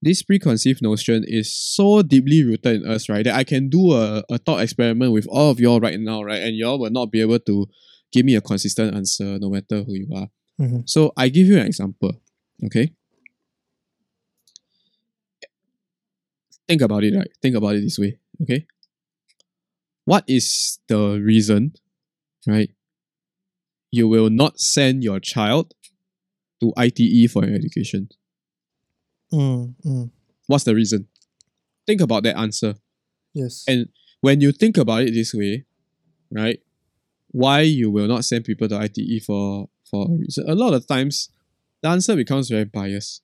[0.02, 3.24] this preconceived notion is so deeply rooted in us, right?
[3.24, 6.42] That I can do a, a thought experiment with all of y'all right now, right?
[6.42, 7.68] And y'all will not be able to
[8.12, 10.28] give me a consistent answer no matter who you are.
[10.60, 10.90] Mhm.
[10.90, 12.20] So I give you an example.
[12.66, 12.92] Okay.
[16.68, 17.30] Think about it, right?
[17.42, 18.18] Think about it this way.
[18.42, 18.66] Okay.
[20.06, 21.74] What is the reason,
[22.48, 22.72] right?
[23.92, 25.74] You will not send your child
[26.62, 28.10] to ITE for an education.
[29.32, 30.12] Mm, mm.
[30.48, 31.08] What's the reason?
[31.88, 32.76] Think about that answer.
[33.34, 33.64] Yes.
[33.68, 33.90] And
[34.22, 35.66] when you think about it this way,
[36.32, 36.60] right?
[37.32, 40.50] Why you will not send people to ITE for for a reason?
[40.50, 41.30] A lot of times,
[41.82, 43.22] the answer becomes very biased.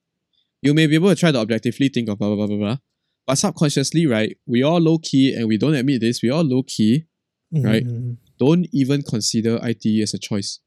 [0.62, 2.78] You may be able to try to objectively think of blah blah blah blah blah,
[3.26, 4.38] but subconsciously, right?
[4.46, 6.22] We all low key, and we don't admit this.
[6.22, 7.06] We all low key
[7.54, 7.86] Mhm, right.
[7.86, 8.18] mhm.
[8.38, 10.60] don't even consider ITE as a choice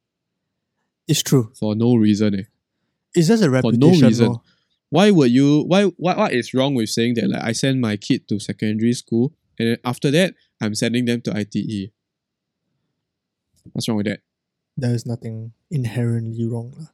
[1.09, 1.53] It's true.
[1.59, 2.35] for no reason.
[2.35, 2.43] Eh.
[3.15, 3.81] It's just a reputation.
[3.81, 4.37] For no reason.
[4.91, 5.63] Why would you?
[5.67, 7.31] Why what what is wrong with saying that?
[7.31, 11.23] Like I send my kid to secondary school, and then after that, I'm sending them
[11.23, 11.91] to ITE.
[13.73, 14.21] What's wrong with that?
[14.77, 16.73] There is nothing inherently wrong.
[16.79, 16.87] lah.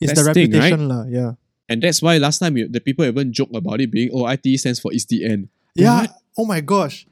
[0.00, 0.72] It's That's the thing, right?
[0.72, 1.04] reputation, lah.
[1.08, 1.32] Yeah.
[1.68, 4.58] And that's why last time you, the people even joke about it being oh ITE
[4.58, 5.48] stands for is the end.
[5.74, 6.00] Yeah.
[6.02, 6.10] What?
[6.36, 7.06] Oh my gosh.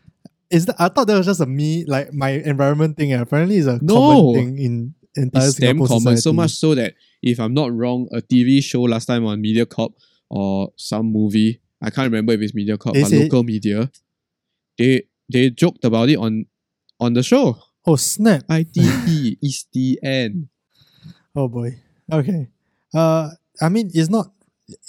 [0.50, 3.12] Is that I thought that was just a me like my environment thing.
[3.12, 3.20] eh.
[3.20, 3.94] Apparently, it's a No.
[3.94, 6.00] common thing in entire It's damn Singapore common.
[6.18, 6.20] society.
[6.20, 9.94] So much so that if I'm not wrong, a TV show last time on MediaCorp
[10.30, 13.90] or some movie, I can't remember if it's MediaCorp, They but said- local media,
[14.78, 16.46] they they joked about it on
[16.98, 17.58] on the show.
[17.86, 18.44] Oh snap!
[18.48, 18.76] ITE
[19.42, 20.48] is the end.
[21.34, 21.80] Oh boy.
[22.12, 22.48] Okay.
[22.94, 24.32] Uh, I mean, it's not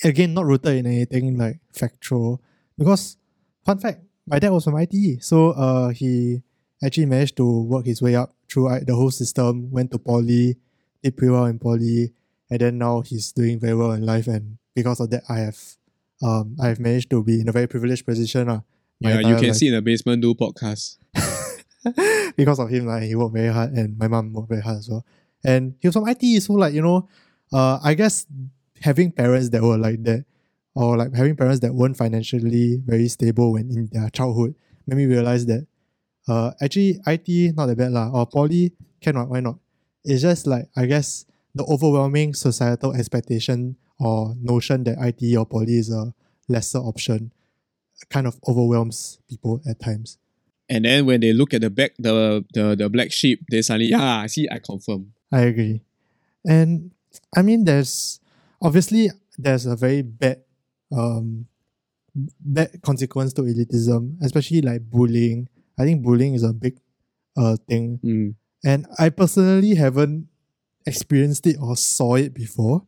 [0.03, 2.41] again not rooted in anything like factual
[2.77, 3.17] because
[3.65, 6.41] fun fact, my dad was from ITE, so uh, he
[6.83, 9.71] actually managed to work his way up through I- the whole system.
[9.71, 10.57] Went to poly,
[11.03, 12.11] did pretty well in poly,
[12.49, 14.27] and then now he's doing very well in life.
[14.27, 15.59] And because of that, I have
[16.23, 18.49] um I have managed to be in a very privileged position.
[18.49, 18.61] Uh,
[18.99, 20.97] Yeah, you can see in the basement do podcast.
[22.37, 24.89] because of him, like he worked very hard, and my mom worked very hard as
[24.89, 25.05] well.
[25.43, 27.09] And he was from IT, so like you know,
[27.51, 28.27] uh, I guess
[28.81, 30.25] having parents that were like that,
[30.75, 34.53] or like having parents that weren't financially very stable when in their childhood,
[34.85, 35.65] made me realize that
[36.27, 39.57] uh actually IT not that bad lah, or poly cannot, why not?
[40.05, 45.77] It's just like I guess the overwhelming societal expectation or notion that IT or poly
[45.77, 46.13] is a
[46.49, 47.31] lesser option
[48.09, 50.17] kind of overwhelms people at times.
[50.67, 53.91] And then when they look at the back, the the, the black sheep, they suddenly,
[53.91, 55.13] yeah, see, I confirm.
[55.31, 55.81] I agree.
[56.45, 56.91] And
[57.35, 58.19] I mean there's
[58.61, 60.41] obviously there's a very bad
[60.91, 61.45] um
[62.15, 65.47] bad consequence to elitism, especially like bullying.
[65.77, 66.79] I think bullying is a big
[67.37, 67.99] uh thing.
[68.03, 68.35] Mm.
[68.63, 70.27] And I personally haven't
[70.87, 72.83] experienced it or saw it before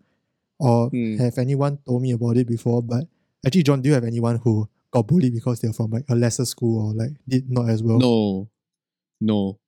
[0.64, 1.18] or Hmm.
[1.20, 2.82] have anyone told me about it before.
[2.82, 3.04] But
[3.46, 6.46] actually, John, do you have anyone who got bullied because they're from like a lesser
[6.46, 8.00] school or like did not as well?
[8.00, 8.50] No,
[9.20, 9.60] no,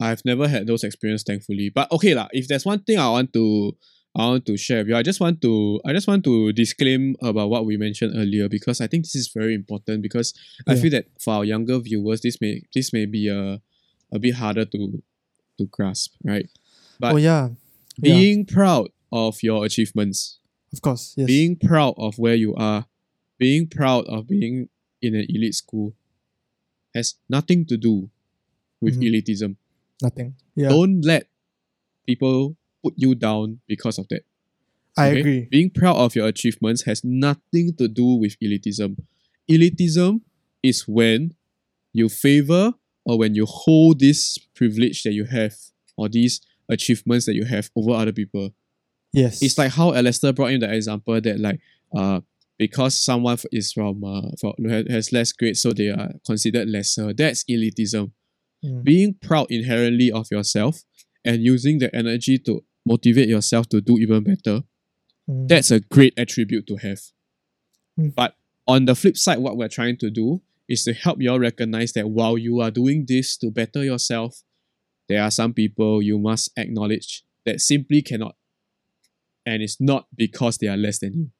[0.00, 1.70] I've never had those experiences, thankfully.
[1.72, 2.28] But okay, lah.
[2.32, 3.72] If there's one thing I want to,
[4.14, 4.96] I want to share with you.
[4.96, 8.80] I just want to, I just want to disclaim about what we mentioned earlier because
[8.80, 10.32] I think this is very important because
[10.66, 13.60] I feel that for our younger viewers, this may, this may be a,
[14.12, 15.02] a bit harder to,
[15.58, 16.48] to grasp, right?
[16.98, 17.50] but oh yeah.
[18.00, 20.38] yeah, Being proud of your achievements,
[20.72, 21.14] of course.
[21.16, 21.26] Yes.
[21.26, 22.86] being proud of where you are,
[23.38, 24.68] being proud of being
[25.00, 25.94] in an elite school,
[26.94, 28.10] has nothing to do
[28.80, 29.06] with Mhm.
[29.08, 29.56] elitism.
[30.02, 30.34] nothing.
[30.54, 30.68] Yeah.
[30.68, 31.26] Don't let
[32.06, 34.22] people put you down because of that.
[34.94, 35.20] I okay?
[35.20, 35.40] agree.
[35.50, 38.98] Being proud of your achievements has nothing to do with elitism.
[39.48, 40.20] Elitism
[40.62, 41.34] is when
[41.94, 42.74] you favor
[43.06, 45.54] or when you hold this privilege that you have
[45.96, 48.52] or these achievements that you have over other people.
[49.12, 49.42] Yes.
[49.42, 51.60] It's like how Alistair brought in the example that like
[51.96, 52.20] uh
[52.58, 54.52] because someone is from uh from,
[54.90, 57.12] has less grades so they are considered lesser.
[57.12, 58.12] That's elitism.
[58.64, 58.84] Mm.
[58.84, 60.82] Being proud inherently of yourself
[61.24, 64.62] and using the energy to motivate yourself to do even better
[65.28, 65.48] Mm.
[65.48, 67.00] that's a great attribute to have.
[67.98, 68.14] Mm.
[68.14, 68.34] But
[68.66, 71.92] on the flip side, what we're trying to do is to help you all recognize
[71.92, 74.42] that while you are doing this to better yourself,
[75.08, 78.36] there are some people you must acknowledge that simply cannot.
[79.46, 81.30] And it's not because they are less than you.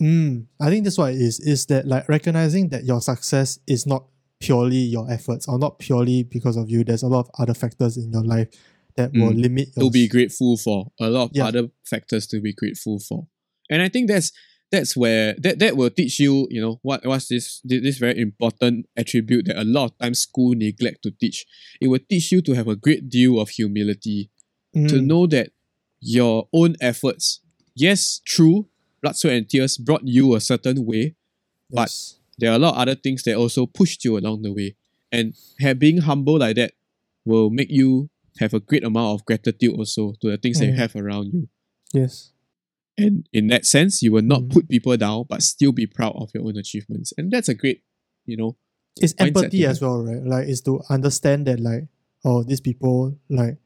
[0.00, 1.40] Mm, I think that's what it is.
[1.40, 4.06] Is that like recognizing that your success is not
[4.40, 6.82] purely your efforts or not purely because of you.
[6.84, 8.48] There's a lot of other factors in your life
[8.96, 10.90] that will Mm, limit your To be grateful for.
[11.00, 11.46] A lot of Yeah.
[11.48, 13.26] other factors to be grateful for.
[13.68, 14.32] And I think that's
[14.72, 18.86] that's where that, that will teach you, you know, what what's this this very important
[18.96, 21.44] attribute that a lot of times school neglect to teach.
[21.80, 24.30] It will teach you to have a great deal of humility,
[24.88, 25.50] to Mm, know that
[26.00, 27.40] your own efforts,
[27.80, 28.66] yes, true,
[29.02, 31.14] blood, sweat, and tears brought you a certain way.
[31.70, 32.16] but- yes.
[32.38, 34.74] There are a lot of other things that also pushed you along the way.
[35.12, 36.72] And have, being humble like that
[37.26, 40.72] will make you have a great amount of gratitude also to the things that you
[40.72, 40.78] Mm.
[40.78, 41.48] have around you.
[41.92, 42.32] yes.
[42.96, 44.50] And in that sense, you will not Mm.
[44.52, 47.12] put people down, but still be proud of your own achievements.
[47.18, 47.82] And that's a great,
[48.26, 48.56] you know,
[49.00, 50.24] It's empathy as well, right?
[50.24, 51.84] Like is to understand that like
[52.24, 53.56] oh these people like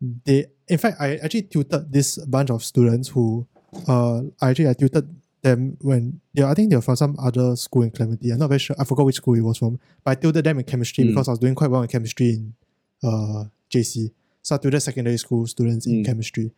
[0.00, 3.46] they in fact I actually tutored this bunch of students who
[3.88, 5.08] uh I actually I tutored
[5.42, 8.30] them when they I think they were from some other school in Clementi.
[8.30, 8.76] I'm not very sure.
[8.78, 9.78] I forgot which school it was from.
[10.04, 11.08] But I tutored them in chemistry Mm.
[11.08, 12.54] because I was doing quite well in chemistry in
[13.02, 14.10] uh JC.
[14.42, 16.06] So I tutored secondary school students in Mm.
[16.06, 16.52] chemistry.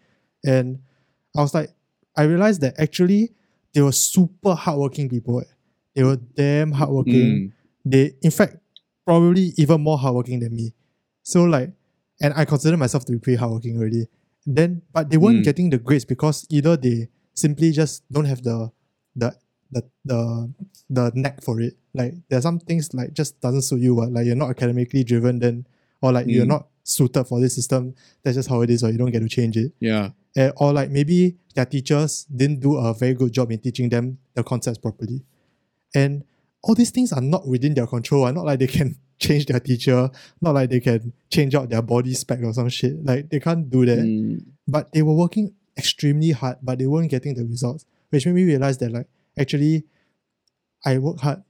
[0.44, 0.78] And
[1.36, 1.70] I was like
[2.16, 3.32] I realized that actually
[3.74, 5.40] they were super hardworking people.
[5.40, 5.44] eh.
[5.94, 7.52] They were damn hardworking mm,
[7.84, 8.56] they in fact
[9.04, 10.72] probably even more hardworking than me.
[11.22, 11.72] So like
[12.22, 14.06] and I consider myself to be pretty hardworking already.
[14.46, 15.44] Then but they weren't Mm.
[15.44, 18.70] getting the grades because either they simply just don't have the
[19.16, 19.34] the
[19.72, 20.20] the the
[20.90, 21.74] the knack for it.
[21.94, 25.66] Like there's some things like just doesn't suit you, like you're not academically driven then
[26.00, 26.48] or like you're Mm.
[26.56, 27.94] not suited for this system.
[28.22, 29.72] That's just how it is, or you don't get to change it.
[29.80, 30.10] yeah.
[30.34, 34.16] Eh, or like maybe their teachers didn't do a very good job in teaching them
[34.34, 35.22] the concepts properly.
[35.94, 36.24] And
[36.62, 38.24] all these things are not within their control.
[38.24, 41.82] Are not like they can change their teacher, not like they can change out their
[41.82, 42.94] body spec or some shit.
[43.04, 43.98] Like they can't do that.
[43.98, 47.86] Mm, But they were working extremely hard, but they weren't getting the results.
[48.10, 49.06] Which made me realize that like
[49.38, 49.84] actually
[50.84, 51.42] I work hard,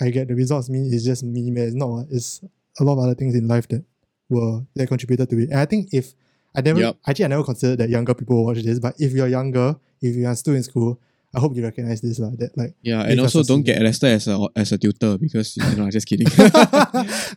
[0.00, 1.64] I get the results mean it's just me, man.
[1.68, 2.42] It's not it's
[2.80, 3.84] a lot of other things in life that
[4.28, 5.50] were that contributed to it.
[5.50, 6.12] And I think if
[6.54, 6.96] I never Yup.
[7.06, 10.26] actually I never considered that younger people watch this, but if you're younger, if you
[10.26, 11.00] are still in school,
[11.34, 12.30] I hope you recognize this lah.
[12.38, 13.02] That like yeah.
[13.02, 16.06] And also don't get arrested as a as a tutor because you know, I'm just
[16.06, 16.26] kidding.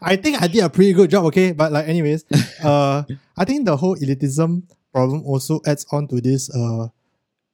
[0.02, 1.52] I think I did a pretty good job, okay?
[1.52, 2.26] But like anyways,
[2.64, 3.04] uh
[3.38, 6.88] I think the whole elitism problem also adds on to this uh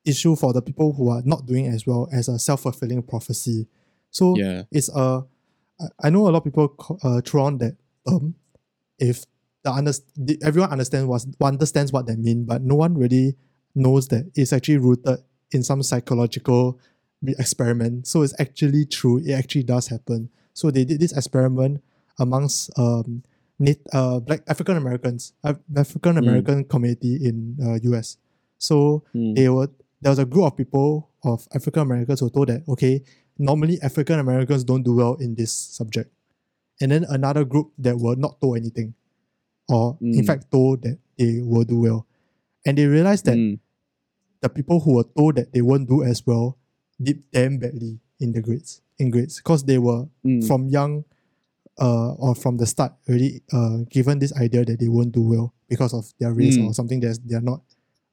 [0.05, 3.67] issue for the people who are not doing as well as a self-fulfilling prophecy.
[4.11, 4.63] So yeah.
[4.71, 5.21] it's uh
[6.03, 7.75] I- know a lot of people uh, throw on that
[8.07, 8.35] um,
[8.99, 9.25] if
[9.63, 13.35] the underst- the, everyone understands what understands what they mean, but no one really
[13.73, 15.19] knows that it's actually rooted
[15.51, 16.79] in some psychological
[17.39, 18.07] experiment.
[18.07, 19.17] So it's actually true.
[19.25, 20.29] It actually does happen.
[20.53, 21.81] So they did this experiment
[22.19, 23.23] amongst um,
[23.93, 28.17] uh, Black African Americans, African American community in uh, US.
[28.57, 29.35] So Mm.
[29.35, 29.69] they were
[30.01, 33.01] there was a group of people of African Americans who told that okay,
[33.37, 36.11] normally African Americans don't do well in this subject,
[36.81, 38.93] and then another group that were not told anything,
[39.67, 40.25] or in Mm.
[40.27, 42.05] fact told that they will do well,
[42.65, 43.59] and they realized that Mm.
[44.45, 46.57] The people who were told that they won't do as well
[47.01, 50.45] did damn badly in the grades in grades because they were Mm.
[50.47, 51.03] from young
[51.81, 55.53] uh, or from the start already uh, given this idea that they won't do well
[55.67, 56.67] because of their race Mm.
[56.67, 57.61] or something that they're not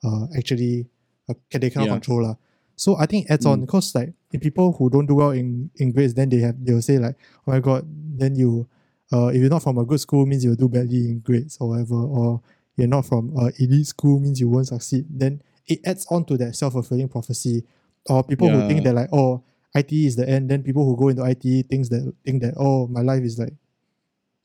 [0.04, 0.86] uh, actually
[1.28, 1.94] uh, they cannot Yeah.
[2.00, 2.34] control lah.
[2.74, 3.66] So I think it adds on Mm.
[3.68, 6.82] because like if people who don't do well in, in grades then they have they'll
[6.82, 7.14] say like
[7.46, 7.86] oh my god
[8.18, 8.66] then you
[9.12, 11.68] uh, if you're not from a good school means you'll do badly in grades or
[11.76, 12.40] whatever or
[12.76, 16.36] you're not from a elite school means you won't succeed then it adds on to
[16.36, 17.64] that self-fulfilling prophecy
[18.06, 18.92] or people who think Yeah.
[18.92, 19.42] that like oh
[19.74, 22.86] IT is the end then people who go into IT thinks that think that oh
[22.88, 23.54] my life is like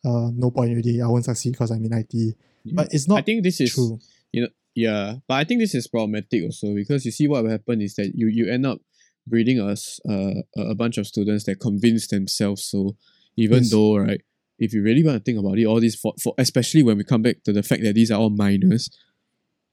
[0.06, 3.22] uh no point already I won't succeed because I'm in ITE but it's not I
[3.24, 4.00] think this is true
[4.32, 7.52] You know, Yeah, but I think this is problematic also because you see what will
[7.52, 8.80] happen is that you you end up
[9.26, 12.96] breeding us uh, a a bunch of students that convince themselves so
[13.36, 13.72] even Yes.
[13.72, 14.22] though right
[14.60, 17.04] if you really want to think about it all these for, for especially when we
[17.04, 18.90] come back to the fact that these are all minors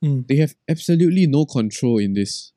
[0.05, 0.27] Mm.
[0.29, 2.53] they have absolutely no control in this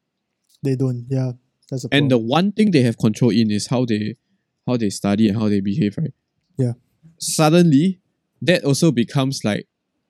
[0.64, 1.32] they don't yeah
[1.70, 4.16] that's a and the one thing they have control in is how they
[4.68, 6.14] how they study and how they behave right
[6.58, 6.74] Yeah.
[7.20, 8.00] suddenly
[8.42, 9.68] that also becomes like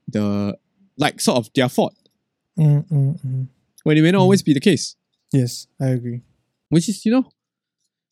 [0.07, 0.57] the
[0.97, 1.95] like sort of their fault
[2.57, 3.47] Mm, mm, mm.
[3.83, 4.23] when it may not Mm.
[4.23, 4.95] always be the case
[5.31, 6.21] yes I agree
[6.69, 7.29] which is you know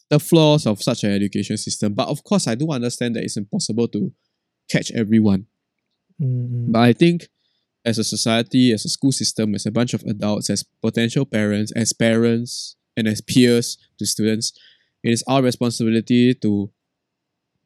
[0.09, 3.37] the flaws of such an education system but of course i do understand that it's
[3.37, 4.13] impossible to
[4.69, 5.47] catch everyone
[6.21, 6.71] Mm, mm.
[6.71, 7.27] but i think
[7.85, 11.71] as a society as a school system as a bunch of adults as potential parents
[11.75, 14.53] as parents and as peers to students
[15.05, 16.71] it is our responsibility to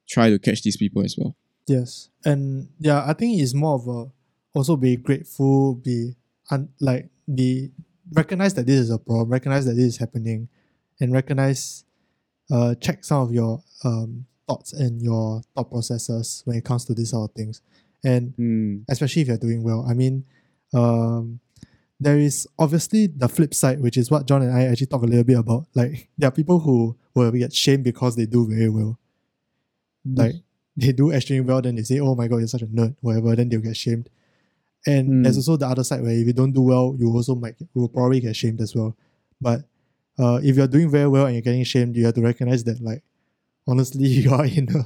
[0.10, 1.36] try to catch these people as well.
[1.67, 4.12] Yes, and yeah, I think it's more of a
[4.53, 6.15] also be grateful, be
[6.51, 7.71] un, like be
[8.12, 10.49] recognize that this is a problem, recognize that this is happening,
[10.99, 11.86] and recognize,
[12.51, 16.93] uh, check some of your um thoughts and your thought processes when it comes to
[16.93, 17.62] these sort of things,
[18.03, 18.77] and Hmm.
[18.89, 19.85] especially if you're doing well.
[19.88, 20.25] I mean,
[20.73, 21.39] um,
[21.99, 25.05] there is obviously the flip side, which is what John and I actually talk a
[25.05, 25.67] little bit about.
[25.75, 28.97] Like there are people who will get shamed because they do very well.
[30.05, 30.35] Like
[30.77, 33.35] they do extremely well, then they say, "Oh my god, you're such a nerd," whatever.
[33.35, 34.09] Then they'll get shamed.
[34.88, 35.21] And Hmm.
[35.23, 37.67] there's also the other side where if you don't do well, you also might you
[37.81, 38.95] will probably get shamed as well.
[39.41, 39.65] But
[40.17, 42.79] uh, if you're doing very well and you're getting shamed, you have to recognize that
[42.81, 43.03] like
[43.69, 44.82] honestly you are in a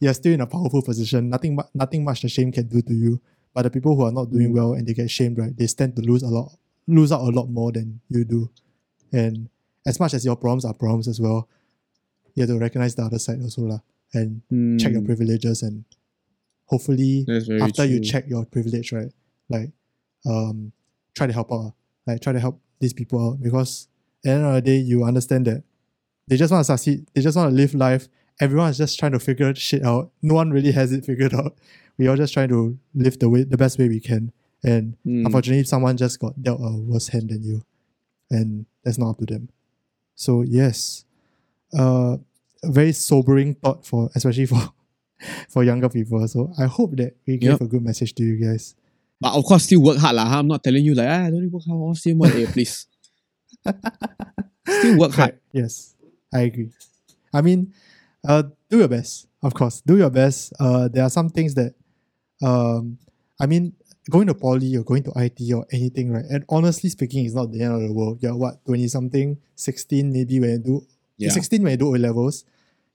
[0.00, 1.28] you're still in a powerful position.
[1.28, 3.20] Nothing nothing much the shame can do to you.
[3.54, 4.54] But the people who are not doing Mm.
[4.58, 6.48] well and they get shamed, right, they stand to lose a lot
[6.88, 8.50] lose out a lot more than you do.
[9.12, 9.48] And
[9.86, 11.48] as much as your problems are problems as well,
[12.34, 13.80] you have to recognize the other side also lah.
[14.14, 14.40] And
[14.80, 15.06] check your Hmm.
[15.12, 15.84] privileges and
[16.66, 17.24] hopefully
[17.62, 19.12] after you check your privilege, right?
[19.48, 19.70] Like
[20.26, 20.72] um
[21.14, 21.74] try to help out.
[22.06, 23.88] Like try to help these people out because
[24.24, 25.62] at the end of the day you understand that
[26.28, 28.08] they just want to succeed, they just want to live life.
[28.40, 30.10] Everyone is just trying to figure shit out.
[30.22, 31.56] No one really has it figured out.
[31.98, 34.32] We are just trying to live the way the best way we can.
[34.64, 35.26] And Hmm.
[35.26, 37.62] unfortunately someone just got dealt a worse hand than you.
[38.30, 39.48] And that's not up to them.
[40.14, 41.04] So yes.
[41.76, 42.18] Uh
[42.64, 44.62] a very sobering thought for especially for
[45.48, 46.26] for younger people.
[46.28, 47.60] So I hope that we gave Yep.
[47.60, 48.74] a good message to you guys.
[49.20, 50.26] But of course, still work hard lah.
[50.26, 50.38] huh?
[50.40, 51.78] I'm not telling you like ah, don't work hard.
[51.78, 52.86] I'll still work please.
[54.66, 55.38] still work hard.
[55.52, 55.94] Yes,
[56.32, 56.70] I agree.
[57.32, 57.72] I mean,
[58.26, 59.80] uh, do your best, of course.
[59.80, 60.52] Do your best.
[60.58, 61.74] Uh, there are some things that,
[62.42, 62.98] um,
[63.40, 63.74] I mean,
[64.10, 66.24] going to poly or going to IT or anything, right?
[66.30, 68.22] And honestly speaking, it's not the end of the world.
[68.22, 70.86] You're what twenty something, sixteen maybe when you do
[71.18, 71.30] Yeah.
[71.30, 72.44] sixteen when you do O levels.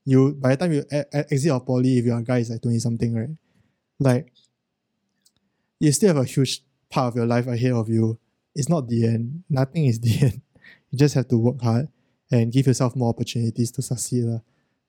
[0.05, 2.79] You by the time you exit of poly, if you're a guy, it's like twenty
[2.79, 3.29] something, right?
[3.99, 4.31] Like,
[5.79, 8.17] you still have a huge part of your life ahead of you.
[8.55, 9.43] It's not the end.
[9.49, 10.41] Nothing is the end.
[10.91, 11.89] You just have to work hard
[12.31, 14.23] and give yourself more opportunities to succeed.
[14.25, 14.39] lah.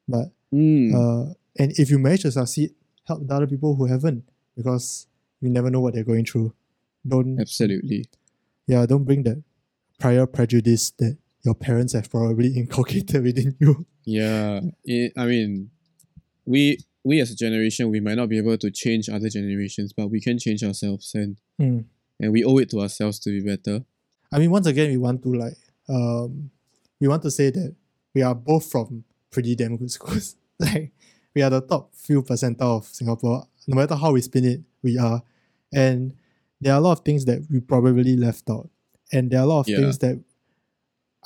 [0.07, 0.95] But Hmm.
[0.95, 1.25] uh,
[1.59, 2.71] and if you manage to succeed,
[3.07, 4.25] help the other people who haven't
[4.57, 5.07] because
[5.41, 6.53] you never know what they're going through.
[7.07, 8.07] Don't Absolutely.
[8.67, 9.43] yeah, don't bring that
[9.99, 13.87] prior prejudice that your parents have probably inculcated within you.
[14.05, 15.71] Yeah, it, I mean,
[16.45, 20.09] we we as a generation we might not be able to change other generations, but
[20.11, 21.85] we can change ourselves, and Mm.
[22.21, 23.85] and we owe it to ourselves to be better.
[24.33, 25.57] I mean, once again, we want to like
[25.89, 26.51] um,
[27.01, 27.75] we want to say that
[28.15, 30.37] we are both from pretty damn good schools.
[30.59, 30.93] like
[31.35, 33.47] we are the top few percentile of Singapore.
[33.67, 35.23] No matter how we spin it, we are.
[35.73, 36.15] And
[36.61, 38.69] there are a lot of things that we probably left out,
[39.13, 39.79] and there are a lot of Yeah.
[39.79, 40.19] things that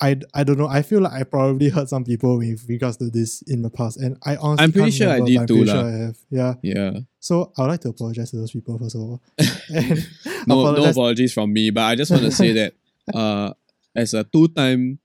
[0.01, 0.67] I, I don't know.
[0.67, 3.97] I feel like I probably hurt some people with regards to this in the past,
[3.97, 6.17] and I honestly I'm pretty sure I remember, did I'm too sure I have.
[6.29, 6.53] Yeah.
[6.61, 6.99] Yeah.
[7.19, 9.21] So I'd like to apologize to those people first of all.
[10.45, 12.73] No, no apologies from me, but I just want to say that
[13.13, 13.53] uh,
[13.95, 14.99] as a two-time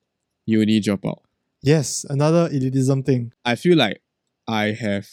[0.46, 1.18] uni dropout,
[1.62, 3.32] Yes, another elitism thing.
[3.44, 4.00] I feel like
[4.46, 5.06] I have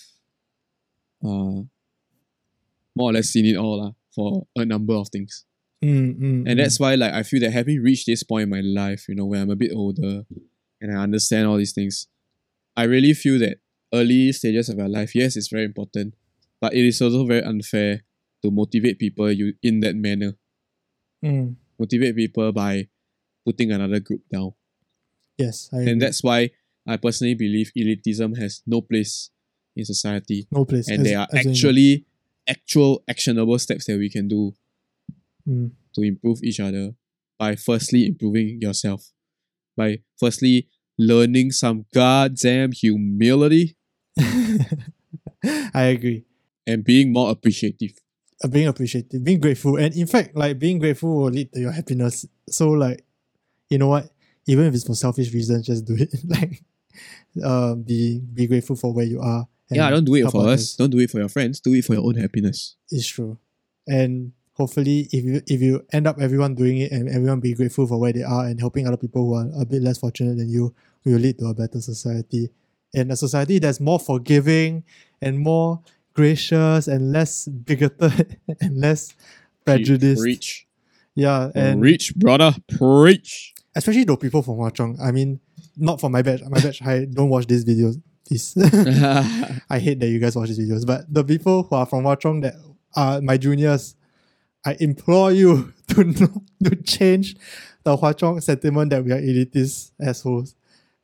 [1.24, 1.66] uh,
[2.96, 5.46] more or less seen it all lah, for a number of things.
[5.84, 6.58] Mm, mm, And mm.
[6.58, 9.26] that's why like I feel that having reached this point in my life, you know,
[9.26, 10.24] where I'm a bit older
[10.82, 12.08] and I understand all these things,
[12.78, 13.58] I really feel that
[13.94, 16.16] early stages of your life, yes, it's very important,
[16.62, 18.04] but it is also very unfair
[18.44, 20.34] to motivate people you in that manner.
[21.24, 22.88] Mm, Motivate people by
[23.46, 24.54] putting another group down.
[25.38, 26.00] Yes, I And agree.
[26.00, 26.50] that's why
[26.88, 29.30] I personally believe elitism has no place
[29.76, 30.48] in society.
[30.52, 30.88] no place.
[30.90, 32.06] And As- there are actually
[32.48, 34.54] actual actionable steps that we can do
[35.48, 36.96] Mm, to improve each other
[37.38, 39.12] by firstly improving yourself,
[39.78, 40.68] by firstly
[40.98, 43.78] learning some goddamn humility
[45.74, 46.26] I agree.
[46.66, 47.92] and being more appreciative.
[48.44, 51.72] Uh, being appreciative, being grateful, and in fact, like being grateful will lead to your
[51.72, 52.26] happiness.
[52.50, 53.06] So, like,
[53.70, 54.10] you know what?
[54.48, 56.14] Even if it's for selfish reasons, just do it.
[56.26, 56.64] like,
[57.44, 59.48] uh, be be grateful for where you are.
[59.70, 60.76] yeah, don't do it for us.
[60.76, 61.60] Don't do it for your friends.
[61.60, 62.76] Do it for your own happiness.
[62.90, 63.38] It's true,
[63.88, 67.88] and hopefully, if you if you end up everyone doing it and everyone be grateful
[67.88, 70.50] for where they are and helping other people who are a bit less fortunate than
[70.50, 70.74] you,
[71.04, 72.50] will lead to a better society,
[72.94, 74.84] and a society that's more forgiving
[75.22, 75.82] and more
[76.14, 79.14] gracious and less bigoted and less
[79.66, 80.22] prejudiced.
[80.22, 80.68] Preach.
[81.16, 82.56] Yeah, and Preach, brother.
[82.78, 83.55] Preach.
[83.76, 84.98] Especially the people from Hwa Chong.
[85.02, 85.40] I mean,
[85.76, 86.42] not from my batch.
[86.48, 88.02] My batch, I don't watch these videos.
[88.26, 88.56] Please.
[89.70, 90.86] I hate that you guys watch these videos.
[90.86, 92.56] But the people who are from Hwa Chong that
[92.96, 93.96] are my juniors,
[94.66, 96.32] I implore you to not,
[96.64, 97.36] to change
[97.84, 100.56] the Hwa Chong sentiment that we are elitist assholes.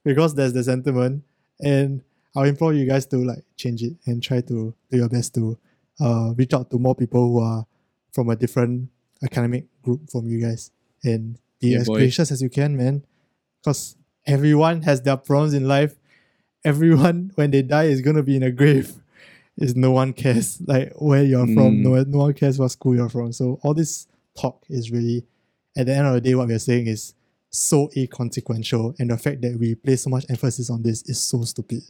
[0.04, 1.24] Because there's the sentiment.
[1.60, 2.02] And
[2.36, 5.58] I'll implore you guys to like change it and try to do your best to
[6.00, 7.66] uh, reach out to more people who are
[8.12, 8.90] from a different
[9.24, 10.72] academic group from you guys
[11.04, 11.98] and be Yeah, as boy.
[12.00, 13.04] gracious as you can, man.
[13.62, 13.96] Because
[14.26, 15.96] everyone has their problems in life.
[16.64, 18.94] Everyone, when they die, is gonna be in a grave.
[19.58, 21.78] Is no one cares like where you're from.
[21.78, 21.82] Mm.
[21.84, 23.32] No, one- no one cares what school you're from.
[23.34, 24.08] So all this
[24.40, 25.26] talk is really,
[25.78, 27.14] at the end of the day, what we're saying is
[27.50, 31.44] so inconsequential, and the fact that we place so much emphasis on this is so
[31.44, 31.84] stupid.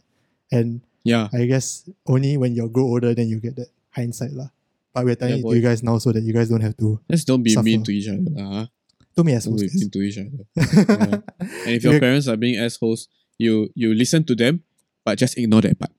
[0.50, 1.28] And yeah.
[1.32, 4.48] I guess only when you grow older, then you get that hindsight, lah.
[4.92, 6.76] But we're telling Yeah, it to you guys now so that you guys don't have
[6.78, 7.00] to.
[7.08, 8.20] Let's don't be mean to each other.
[8.28, 8.66] lah?
[9.15, 9.61] Don't be Don't assholes.
[9.61, 9.79] be guys.
[9.81, 10.45] mean to each other.
[10.55, 11.21] Yeah.
[11.65, 14.63] And if your You- parents are being assholes, you you listen to them,
[15.05, 15.91] but just ignore that part.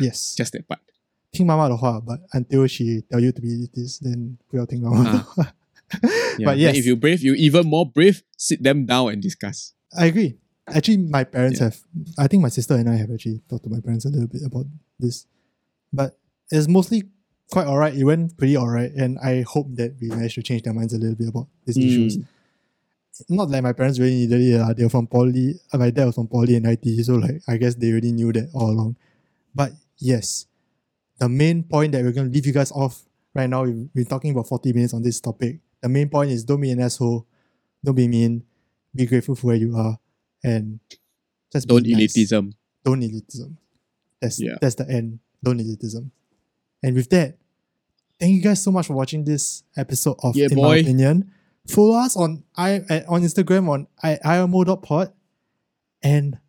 [0.00, 0.34] yes.
[0.36, 0.80] Just that part.
[1.32, 5.54] 听妈妈的话, but until she tell you to be elitist, then 不要听妈妈的话.
[6.38, 6.46] Yeah.
[6.48, 6.76] But then yes.
[6.76, 9.72] if you brave, you even more brave, sit them down and discuss.
[9.92, 10.36] I agree.
[10.66, 11.68] Actually, my parents Yeah.
[11.70, 11.76] have.
[12.16, 14.42] I think my sister and I have actually talked to my parents a little bit
[14.44, 14.66] about
[14.98, 15.26] this,
[15.92, 16.16] but
[16.50, 17.04] it's mostly
[17.51, 17.95] quite alright.
[17.95, 20.97] It went pretty alright, and I hope that we managed to change their minds a
[20.97, 22.17] little bit about these issues.
[22.17, 22.25] Mm.
[23.29, 24.61] Not like my parents really needed it.
[24.61, 25.55] Uh, they were from poly.
[25.73, 28.31] Uh, my dad was from poly and IT, so like I guess they already knew
[28.31, 28.95] that all along.
[29.55, 30.45] But yes,
[31.17, 33.01] the main point that we're gonna leave you guys off
[33.33, 33.63] right now.
[33.63, 35.57] We've been talking about forty minutes on this topic.
[35.81, 37.25] The main point is don't be an asshole,
[37.83, 38.43] don't be mean,
[38.93, 39.97] be grateful for where you are,
[40.43, 40.79] and
[41.51, 42.15] just Don't be nice.
[42.15, 42.53] elitism.
[42.83, 43.55] Don't elitism.
[44.21, 44.57] That's Yeah.
[44.61, 45.19] that's the end.
[45.43, 46.11] Don't elitism.
[46.83, 47.37] And with that,
[48.19, 50.79] thank you guys so much for watching this episode of Yeah, In My boy.
[50.81, 51.31] Opinion.
[51.67, 55.11] Follow us on I uh, on Instagram on I, IMO.pod
[56.01, 56.39] and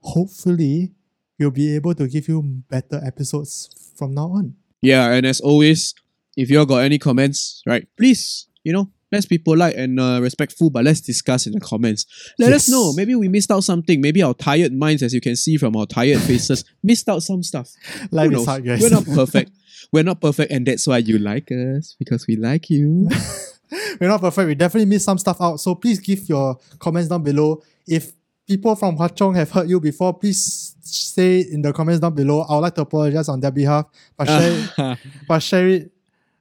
[0.00, 0.92] hopefully
[1.38, 4.54] we'll be able to give you better episodes from now on.
[4.80, 5.94] Yeah, and as always,
[6.36, 10.18] if you all got any comments, right, please, you know, let's be polite and uh,
[10.22, 12.06] respectful, but let's discuss in the comments.
[12.38, 12.92] Let us know.
[12.92, 14.00] Maybe we missed out something.
[14.00, 17.42] Maybe our tired minds, as you can see from our tired faces, missed out some
[17.42, 17.70] stuff.
[18.10, 18.46] Who Life knows?
[18.46, 18.64] hard.
[18.64, 19.50] We're not perfect.
[19.92, 23.08] We're not perfect, and that's why you like us because we like you.
[24.00, 24.46] We're not perfect.
[24.46, 25.58] We definitely missed some stuff out.
[25.60, 27.62] So please give your comments down below.
[27.86, 28.12] If
[28.46, 32.42] people from Hwa Chong have heard you before, please say in the comments down below.
[32.48, 33.84] I would like to apologize on their behalf,
[34.16, 34.98] but share, it-
[35.28, 35.92] but share it,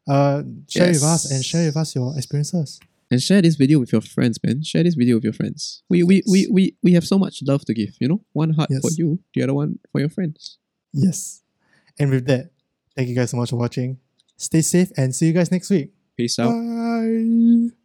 [0.07, 2.79] uh, share with us and share with us your experiences.
[3.11, 4.63] and share this video with your friends, man.
[4.63, 5.83] Share this video with your friends.
[5.89, 8.21] We we, we, we, we have so much love to give, you know?
[8.33, 10.57] One heart for you, the other one for your friends.
[10.93, 11.41] Yes.
[11.99, 12.51] And with that,
[12.95, 13.99] thank you guys so much for watching.
[14.37, 15.91] Stay safe and see you guys next week.
[16.15, 16.51] Peace out.
[16.51, 17.76] Bye.